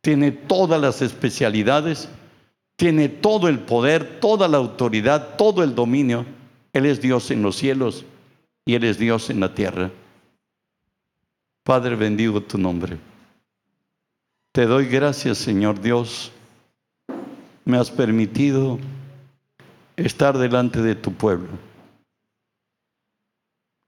[0.00, 2.08] tiene todas las especialidades,
[2.76, 6.24] tiene todo el poder, toda la autoridad, todo el dominio.
[6.72, 8.06] Él es Dios en los cielos
[8.64, 9.90] y Él es Dios en la tierra.
[11.64, 12.98] Padre, bendigo tu nombre.
[14.52, 16.32] Te doy gracias, Señor Dios.
[17.64, 18.78] Me has permitido
[19.96, 21.50] estar delante de tu pueblo.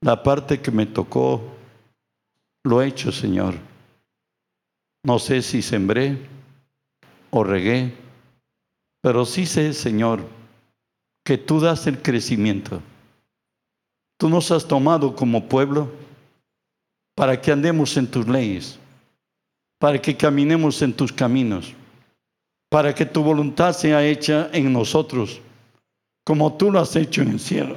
[0.03, 1.43] La parte que me tocó,
[2.65, 3.55] lo he hecho, Señor.
[5.05, 6.19] No sé si sembré
[7.31, 7.95] o regué,
[9.03, 10.27] pero sí sé, Señor,
[11.25, 12.83] que tú das el crecimiento.
[14.19, 15.91] Tú nos has tomado como pueblo
[17.15, 18.79] para que andemos en tus leyes,
[19.81, 21.73] para que caminemos en tus caminos,
[22.69, 25.41] para que tu voluntad sea hecha en nosotros,
[26.23, 27.77] como tú lo has hecho en el cielo.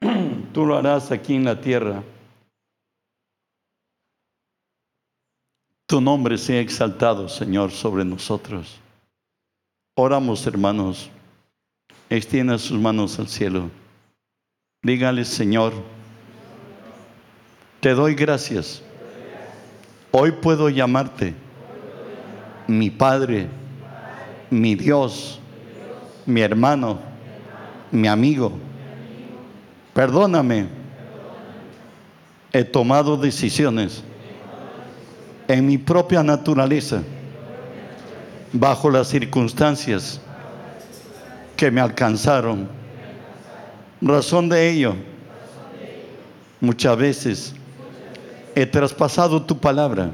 [0.52, 2.02] Tú lo harás aquí en la tierra.
[5.86, 8.80] Tu nombre sea exaltado, Señor, sobre nosotros.
[9.96, 11.10] Oramos, hermanos.
[12.08, 13.70] Extienda sus manos al cielo.
[14.82, 15.74] Dígale, Señor,
[17.80, 18.82] te doy gracias.
[20.12, 21.34] Hoy puedo llamarte
[22.66, 23.46] mi Padre,
[24.50, 25.38] mi Dios,
[26.26, 26.98] mi hermano,
[27.92, 28.52] mi amigo.
[29.94, 30.66] Perdóname.
[32.52, 34.02] He tomado decisiones
[35.46, 37.02] en mi propia naturaleza,
[38.52, 40.20] bajo las circunstancias
[41.56, 42.68] que me alcanzaron.
[44.00, 44.94] Razón de ello,
[46.60, 47.54] muchas veces
[48.54, 50.10] he traspasado tu palabra,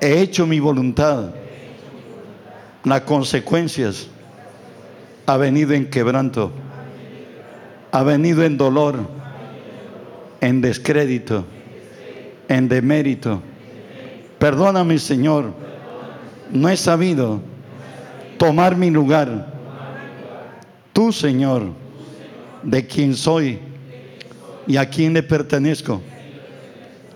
[0.00, 1.30] he hecho mi voluntad.
[2.84, 4.08] Las consecuencias
[5.26, 6.50] ha venido en quebranto,
[7.92, 8.98] ha venido en dolor,
[10.40, 11.44] en descrédito,
[12.48, 13.40] en demérito.
[14.38, 15.52] Perdóname, Señor,
[16.50, 17.40] no he sabido
[18.36, 19.52] tomar mi lugar.
[20.92, 21.68] Tú, Señor,
[22.62, 23.60] de quien soy
[24.66, 26.02] y a quien le pertenezco,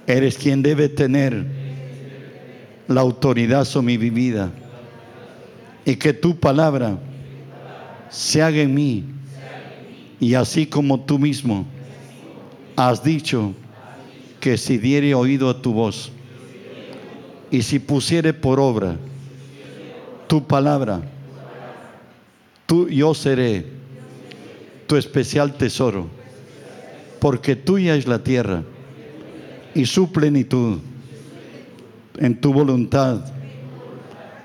[0.07, 1.45] eres quien debe tener
[2.89, 4.53] la autoridad sobre mi vida.
[5.85, 6.99] Y que tu palabra
[8.11, 9.05] se haga en mí.
[10.19, 11.67] Y así como tú mismo
[12.77, 13.53] has dicho
[14.41, 16.11] que si diere oído a tu voz
[17.51, 18.97] y si pusiere por obra
[20.27, 21.03] tu palabra,
[22.67, 23.67] tú yo seré
[24.87, 26.09] tu especial tesoro,
[27.21, 28.63] porque tuya es la tierra
[29.77, 30.79] y su plenitud
[32.19, 33.21] en tu voluntad.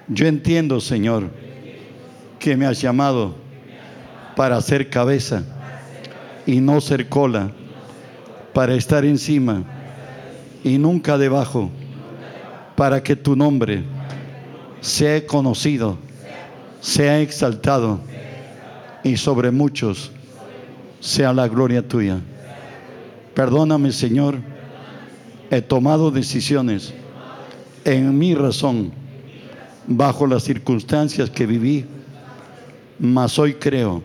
[0.10, 1.30] Yo entiendo, Señor,
[2.38, 3.34] que me has llamado
[4.36, 5.46] para ser cabeza
[6.46, 7.50] y no ser cola,
[8.54, 9.64] para estar encima
[10.66, 11.72] y nunca debajo,
[12.76, 13.86] para que tu nombre
[14.82, 15.98] sea conocido,
[16.82, 18.02] sea exaltado
[19.02, 20.12] y sobre muchos
[21.00, 22.20] sea la gloria tuya.
[23.34, 24.52] Perdóname, Señor,
[25.52, 26.94] he tomado decisiones
[27.84, 28.92] en mi razón,
[29.86, 31.86] bajo las circunstancias que viví,
[32.98, 34.02] mas hoy creo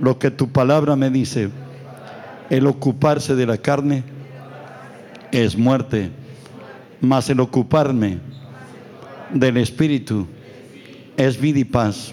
[0.00, 1.48] lo que tu palabra me dice,
[2.50, 4.04] el ocuparse de la carne
[5.32, 6.10] es muerte,
[7.00, 8.18] mas el ocuparme
[9.32, 10.26] del Espíritu
[11.16, 12.12] es vida y paz.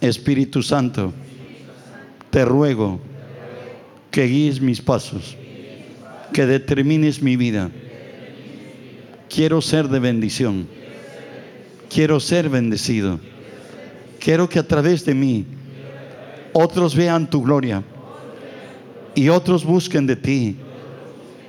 [0.00, 1.12] Espíritu Santo,
[2.30, 3.00] te ruego
[4.10, 5.36] que guíes mis pasos,
[6.32, 7.70] que determines mi vida.
[9.28, 10.66] Quiero ser de bendición.
[11.88, 13.20] Quiero ser bendecido.
[14.18, 15.44] Quiero que a través de mí
[16.52, 17.82] otros vean tu gloria
[19.14, 20.56] y otros busquen de ti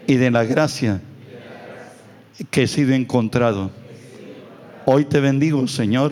[0.08, 1.02] y de la gracia
[2.50, 3.72] que he sido encontrado.
[4.86, 6.12] Hoy te bendigo, Señor,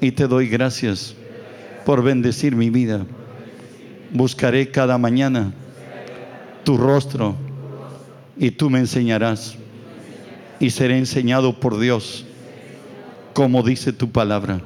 [0.00, 1.14] y te doy gracias
[1.84, 3.06] por bendecir mi vida.
[4.12, 5.52] Buscaré cada mañana
[6.64, 7.36] tu rostro
[8.36, 9.56] y tú me enseñarás
[10.60, 12.24] y seré enseñado por Dios,
[13.32, 14.60] como dice tu palabra.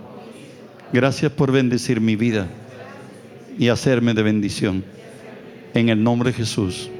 [0.92, 2.46] Gracias por bendecir mi vida
[3.58, 4.84] y hacerme de bendición.
[5.74, 6.90] En el nombre de Jesús.